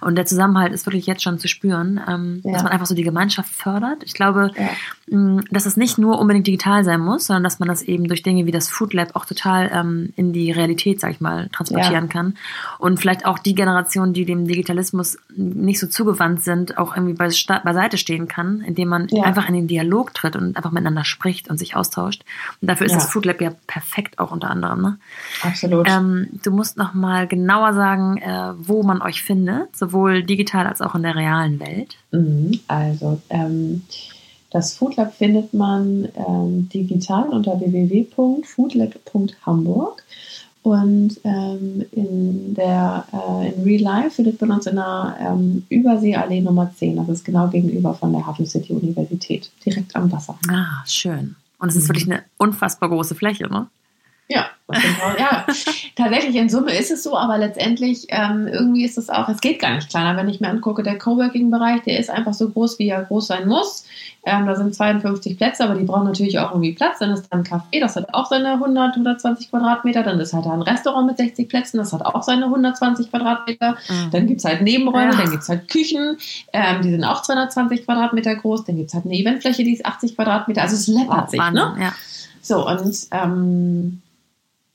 [0.00, 2.52] und der Zusammenhalt ist wirklich jetzt schon zu spüren, ähm, Ja.
[2.52, 4.02] dass man einfach so die Gemeinschaft fördert.
[4.04, 4.68] Ich glaube, Ja.
[5.16, 8.22] mh, dass es nicht nur unbedingt digital sein muss, sondern dass man das eben durch
[8.22, 12.08] Dinge wie das Food Lab auch total ähm, in die Realität, sag ich mal, transportieren
[12.08, 12.34] kann.
[12.78, 17.98] Und vielleicht auch die Generation, die dem Digitalismus nicht so zugewandt sind, auch irgendwie beiseite
[17.98, 19.24] stehen kann, indem man Ja.
[19.24, 22.24] einfach in den Dialog tritt und einfach miteinander spricht und sich austauscht.
[22.60, 22.98] Und dafür ist Ja.
[22.98, 24.82] das Food Lab ja perfekt auch unter anderem.
[24.82, 24.98] Ne?
[25.42, 25.88] Absolut.
[25.90, 30.80] Ähm, du musst noch mal genauer sagen, äh, wo man euch findet, sowohl digital als
[30.80, 31.96] auch in der realen Welt.
[32.12, 32.60] Mhm.
[32.68, 33.82] Also, ähm,
[34.50, 40.02] das Food Lab findet man ähm, digital unter www.foodlab.hamburg.
[40.66, 46.40] Und ähm, in der äh, in Real Life findet man uns in der ähm, Überseeallee
[46.40, 46.96] Nummer 10.
[46.96, 50.36] Das ist genau gegenüber von der Hafen City Universität, direkt am Wasser.
[50.50, 51.36] Ah, schön.
[51.60, 51.88] Und es ist Mhm.
[51.90, 53.68] wirklich eine unfassbar große Fläche, ne?
[54.28, 54.80] Ja, toll.
[55.20, 55.46] ja,
[55.94, 59.60] tatsächlich in Summe ist es so, aber letztendlich ähm, irgendwie ist es auch, es geht
[59.60, 60.16] gar nicht kleiner.
[60.16, 63.46] Wenn ich mir angucke, der Coworking-Bereich, der ist einfach so groß, wie er groß sein
[63.46, 63.84] muss.
[64.28, 66.98] Ähm, da sind 52 Plätze, aber die brauchen natürlich auch irgendwie Platz.
[66.98, 70.02] Dann ist da ein Café, das hat auch seine 100, 120 Quadratmeter.
[70.02, 73.76] Dann ist halt da ein Restaurant mit 60 Plätzen, das hat auch seine 120 Quadratmeter.
[73.88, 74.10] Mhm.
[74.10, 75.16] Dann gibt es halt Nebenräume, Ja.
[75.18, 76.16] dann gibt es halt Küchen,
[76.52, 78.64] ähm, die sind auch 220 Quadratmeter groß.
[78.64, 80.62] Dann gibt es halt eine Eventfläche, die ist 80 Quadratmeter.
[80.62, 81.46] Also es läppert Oh, sich, ne?
[81.60, 81.92] Wahnsinn, ja.
[82.42, 84.02] So, und ähm,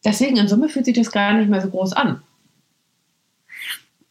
[0.06, 2.22] deswegen in Summe fühlt sich das gar nicht mehr so groß an.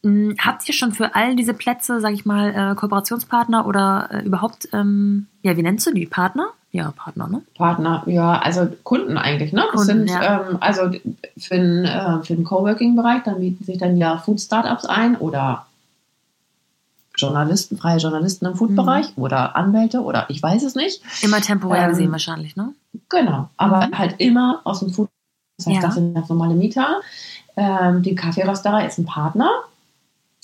[0.03, 4.21] Mm, Habt ihr schon für all diese Plätze, sag ich mal, äh, Kooperationspartner oder äh,
[4.23, 6.05] überhaupt, ähm, ja, wie nennst du die?
[6.07, 6.47] Partner?
[6.71, 7.41] Ja, Partner, ne?
[7.55, 9.61] Partner, ja, also Kunden eigentlich, ne?
[9.73, 10.49] Das Kunden, sind, ja.
[10.49, 10.83] ähm, also
[11.37, 15.65] für den, äh, für den Coworking-Bereich, da mieten sich dann ja Food-Startups ein oder
[17.17, 21.01] Journalisten, freie Journalisten im Food-Bereich oder Anwälte oder ich weiß es nicht.
[21.21, 22.73] Immer temporär Ähm, gesehen wahrscheinlich, ne?
[23.09, 23.97] Genau, aber Mhm.
[23.97, 25.09] halt immer aus dem Food.
[25.57, 25.81] Das heißt, Ja.
[25.81, 27.01] das sind ganz normale Mieter.
[27.57, 29.49] Ähm, die Kaffeerösterei ist ein Partner.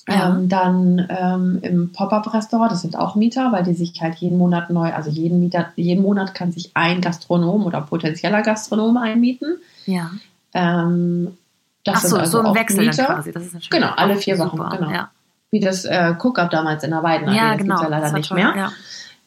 [0.07, 0.29] Ja.
[0.29, 4.69] Ähm, dann ähm, im Pop-up-Restaurant, das sind auch Mieter, weil die sich halt jeden Monat
[4.69, 9.57] neu, also jeden Mieter, jeden Monat kann sich ein Gastronom oder potenzieller Gastronom einmieten.
[9.85, 10.11] Ja.
[10.53, 11.37] Ähm,
[11.83, 13.05] das Ach sind so, also so auch Wechsel Mieter.
[13.05, 13.31] quasi.
[13.33, 14.91] Das ist natürlich Genau, alle vier Wochen, super, genau.
[14.91, 15.11] Ja,
[15.51, 17.75] Wie das äh, Cook-Up damals in der Weidenallee, ja das genau.
[17.75, 18.53] gibt's ja leider nicht toll, mehr.
[18.55, 18.71] Ja.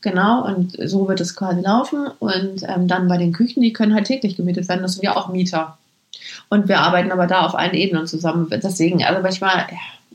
[0.02, 2.06] Genau, und so wird es quasi laufen.
[2.20, 5.14] Und ähm, dann bei den Küchen, die können halt täglich gemietet werden, das sind ja
[5.14, 5.76] auch Mieter.
[6.48, 8.48] Und wir arbeiten aber da auf allen Ebenen zusammen.
[8.50, 9.66] Deswegen, also manchmal,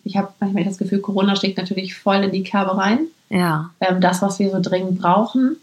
[0.05, 3.07] ich habe manchmal das Gefühl, Corona schlägt natürlich voll in die Kerbe rein.
[3.29, 3.71] ja.
[3.81, 5.57] Ähm, das, was wir so dringend brauchen.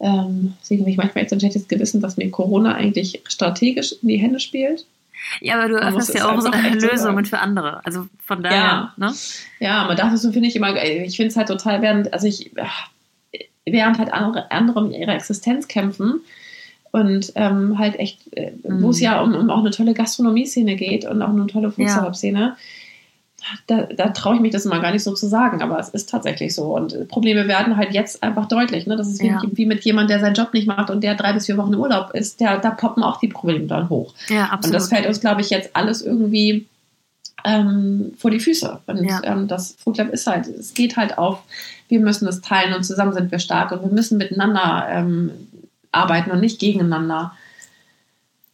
[0.00, 4.08] Ähm, deswegen habe ich manchmal jetzt ein schlechtes Gewissen, dass mir Corona eigentlich strategisch in
[4.08, 4.84] die Hände spielt.
[5.40, 7.84] Ja, aber du öffnest ja auch so einfach echt so Lösungen für andere.
[7.84, 8.94] Also von daher, Ja.
[8.96, 9.12] ne?
[9.58, 12.26] Ja, man darf es so, finde ich, immer, ich finde es halt total, während, also
[12.28, 12.52] ich,
[13.66, 16.20] während halt andere, andere um ihre Existenz kämpfen
[16.92, 19.02] und ähm, halt echt, äh, wo es Mhm.
[19.04, 22.56] ja um, um auch eine tolle Gastronomie-Szene geht und auch eine tolle Food-Startup-Szene,
[23.66, 26.10] da, da traue ich mich das immer gar nicht so zu sagen, aber es ist
[26.10, 28.96] tatsächlich so und äh, Probleme werden halt jetzt einfach deutlich, ne?
[28.96, 29.42] das ist wie, Ja.
[29.52, 32.10] wie mit jemandem, der seinen Job nicht macht und der drei bis vier Wochen Urlaub
[32.14, 34.14] ist, der, da poppen auch die Probleme dann hoch.
[34.28, 34.76] Ja, Und absolut.
[34.76, 36.66] das fällt uns, glaube ich, jetzt alles irgendwie
[37.44, 38.80] ähm, vor die Füße.
[38.86, 39.20] Und ja.
[39.22, 41.40] ähm, das Food Lab ist halt, es geht halt auf,
[41.88, 45.30] wir müssen es teilen und zusammen sind wir stark und wir müssen miteinander ähm,
[45.92, 47.32] arbeiten und nicht gegeneinander.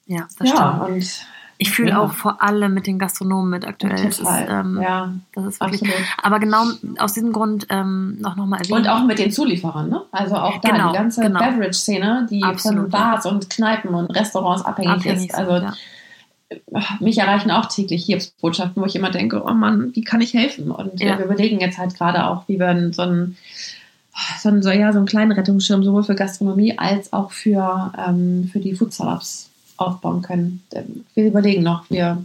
[0.06, 0.96] Ja, das ja, stimmt.
[0.96, 1.26] Und
[1.58, 2.00] ich fühle ja.
[2.00, 4.02] auch vor allem mit den Gastronomen mit aktuell.
[4.02, 5.82] Das ist, ähm, ja, das ist wirklich.
[5.82, 6.08] Absolut.
[6.22, 6.64] Aber genau
[6.98, 8.80] aus diesem Grund ähm, noch nochmal erwähnen.
[8.80, 10.02] Und auch mit den Zulieferern, ne?
[10.10, 11.38] Also auch da genau, die ganze genau.
[11.38, 13.30] Beverage-Szene, die absolut, von Bars ja.
[13.30, 15.34] und Kneipen und Restaurants abhängig, abhängig ist.
[15.34, 15.74] Also sind,
[17.00, 20.70] mich erreichen auch täglich Hilfsbotschaften, wo ich immer denke, oh Mann, wie kann ich helfen?
[20.70, 21.18] Und ja.
[21.18, 23.36] wir überlegen jetzt halt gerade auch, wie wir so einen,
[24.40, 28.48] so einen, so, ja, so einen kleinen Rettungsschirm sowohl für Gastronomie als auch für, ähm,
[28.52, 30.62] für die Food Startups aufbauen können.
[31.14, 32.22] Wir überlegen noch, wir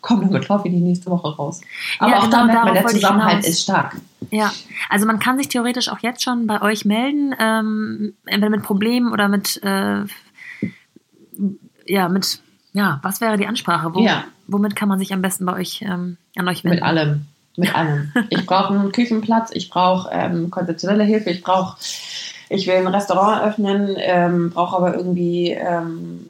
[0.00, 1.60] kommen damit drauf wie die nächste Woche raus.
[1.98, 3.96] Aber ja, auch da merkt man, der Zusammenhalt ist stark.
[4.30, 4.52] Ja,
[4.88, 9.12] also man kann sich theoretisch auch jetzt schon bei euch melden, ähm, entweder mit Problemen
[9.12, 10.04] oder mit, äh,
[11.86, 12.40] ja, mit
[12.72, 13.94] ja, was wäre die Ansprache?
[13.94, 14.24] Wo, ja.
[14.46, 16.76] Womit kann man sich am besten bei euch ähm, an euch wenden?
[16.76, 17.26] Mit allem.
[17.56, 18.12] Mit allem.
[18.30, 21.78] Ich brauche einen Küchenplatz, ich brauche ähm, konzeptionelle Hilfe, ich brauche,
[22.48, 26.28] ich will ein Restaurant öffnen, ähm, brauche aber irgendwie, ähm,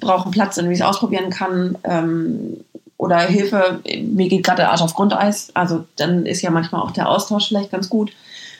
[0.00, 1.76] brauche einen Platz, in dem ich es ausprobieren kann.
[1.84, 2.58] Ähm,
[2.96, 5.50] oder Hilfe, mir geht gerade der Arsch auf Grundeis.
[5.54, 8.12] Also dann ist ja manchmal auch der Austausch vielleicht ganz gut.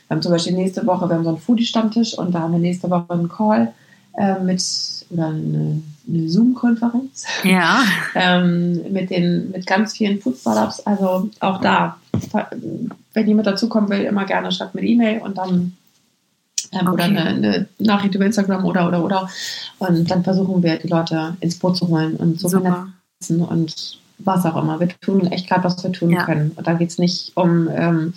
[0.08, 2.58] Wir haben zum Beispiel nächste Woche, wir haben so einen Foodie-Stammtisch und da haben wir
[2.58, 3.72] nächste Woche einen Call
[4.18, 4.60] äh, mit
[5.10, 7.24] oder eine, eine Zoom-Konferenz.
[7.44, 7.84] Ja.
[8.14, 10.80] ähm, mit, den, mit ganz vielen Food Startups.
[10.80, 11.98] Also auch da,
[13.14, 15.76] wenn jemand dazukommen will, immer gerne schreibt mir E-Mail und dann
[16.72, 16.90] ähm, okay.
[16.90, 19.28] oder eine, eine, Nachricht über Instagram oder oder oder.
[19.78, 24.46] Und dann versuchen wir, die Leute ins Boot zu holen und so vernetzen und was
[24.46, 24.78] auch immer.
[24.78, 26.24] Wir tun echt gerade, was wir tun ja.
[26.24, 26.52] können.
[26.54, 28.14] Und da geht es nicht um ähm,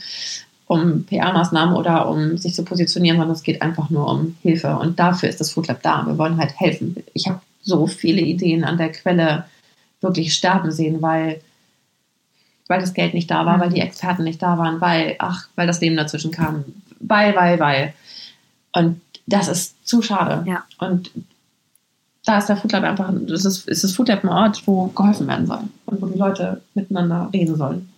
[0.67, 4.77] um PR-Maßnahmen oder um sich zu positionieren, sondern es geht einfach nur um Hilfe.
[4.77, 6.05] Und dafür ist das Food Lab da.
[6.05, 6.95] Wir wollen halt helfen.
[7.13, 9.45] Ich habe so viele Ideen an der Quelle
[10.01, 11.41] wirklich sterben sehen, weil,
[12.67, 13.87] weil das Geld nicht da war, weil die mhm.
[13.87, 16.65] Experten nicht da waren, weil, ach, weil das Leben dazwischen kam.
[16.99, 17.93] Weil, weil, weil.
[18.75, 20.43] Und das ist zu schade.
[20.47, 20.63] Ja.
[20.77, 21.11] Und
[22.25, 24.87] da ist der Food Lab einfach, das ist, ist das Food Lab ein Ort, wo
[24.87, 27.89] geholfen werden soll und wo die Leute miteinander reden sollen.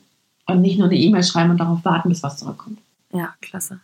[0.45, 2.80] Und nicht nur eine E-Mail schreiben und darauf warten, bis was zurückkommt.
[3.11, 3.80] Ja, klasse.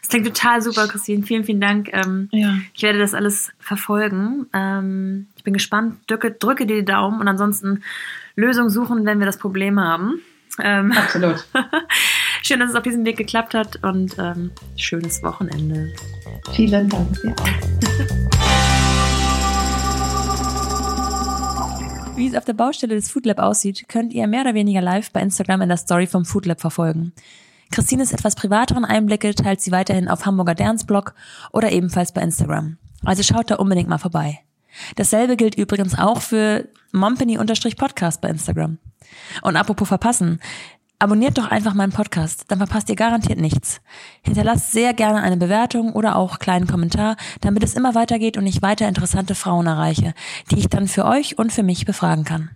[0.00, 1.24] Das klingt total super, Christine.
[1.24, 1.90] Vielen, vielen Dank.
[1.92, 2.56] Ähm, ja.
[2.74, 4.46] Ich werde das alles verfolgen.
[4.52, 5.96] Ähm, ich bin gespannt.
[6.06, 7.82] Drücke, drücke dir die Daumen und ansonsten
[8.36, 10.20] Lösungen suchen, wenn wir das Problem haben.
[10.60, 11.44] Ähm, Absolut.
[12.42, 15.92] Schön, dass es auf diesem Weg geklappt hat und ähm, schönes Wochenende.
[16.52, 17.46] Vielen Dank dir auch.
[22.18, 25.20] Wie es auf der Baustelle des Foodlab aussieht, könnt ihr mehr oder weniger live bei
[25.20, 27.12] Instagram in der Story vom Foodlab verfolgen.
[27.70, 31.14] Christines etwas privateren Einblicke teilt sie weiterhin auf Hamburger Derns Blog
[31.52, 32.76] oder ebenfalls bei Instagram.
[33.04, 34.40] Also schaut da unbedingt mal vorbei.
[34.96, 38.78] Dasselbe gilt übrigens auch für Mompany-Podcast bei Instagram.
[39.42, 40.40] Und apropos verpassen,
[41.00, 43.80] Abonniert doch einfach meinen Podcast, dann verpasst ihr garantiert nichts.
[44.22, 48.62] Hinterlasst sehr gerne eine Bewertung oder auch kleinen Kommentar, damit es immer weitergeht und ich
[48.62, 50.12] weiter interessante Frauen erreiche,
[50.50, 52.50] die ich dann für euch und für mich befragen kann.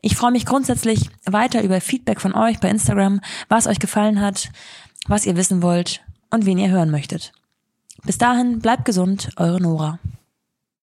[0.00, 4.50] Ich freue mich grundsätzlich weiter über Feedback von euch bei Instagram, was euch gefallen hat,
[5.08, 7.32] was ihr wissen wollt und wen ihr hören möchtet.
[8.04, 9.98] Bis dahin bleibt gesund, eure Nora.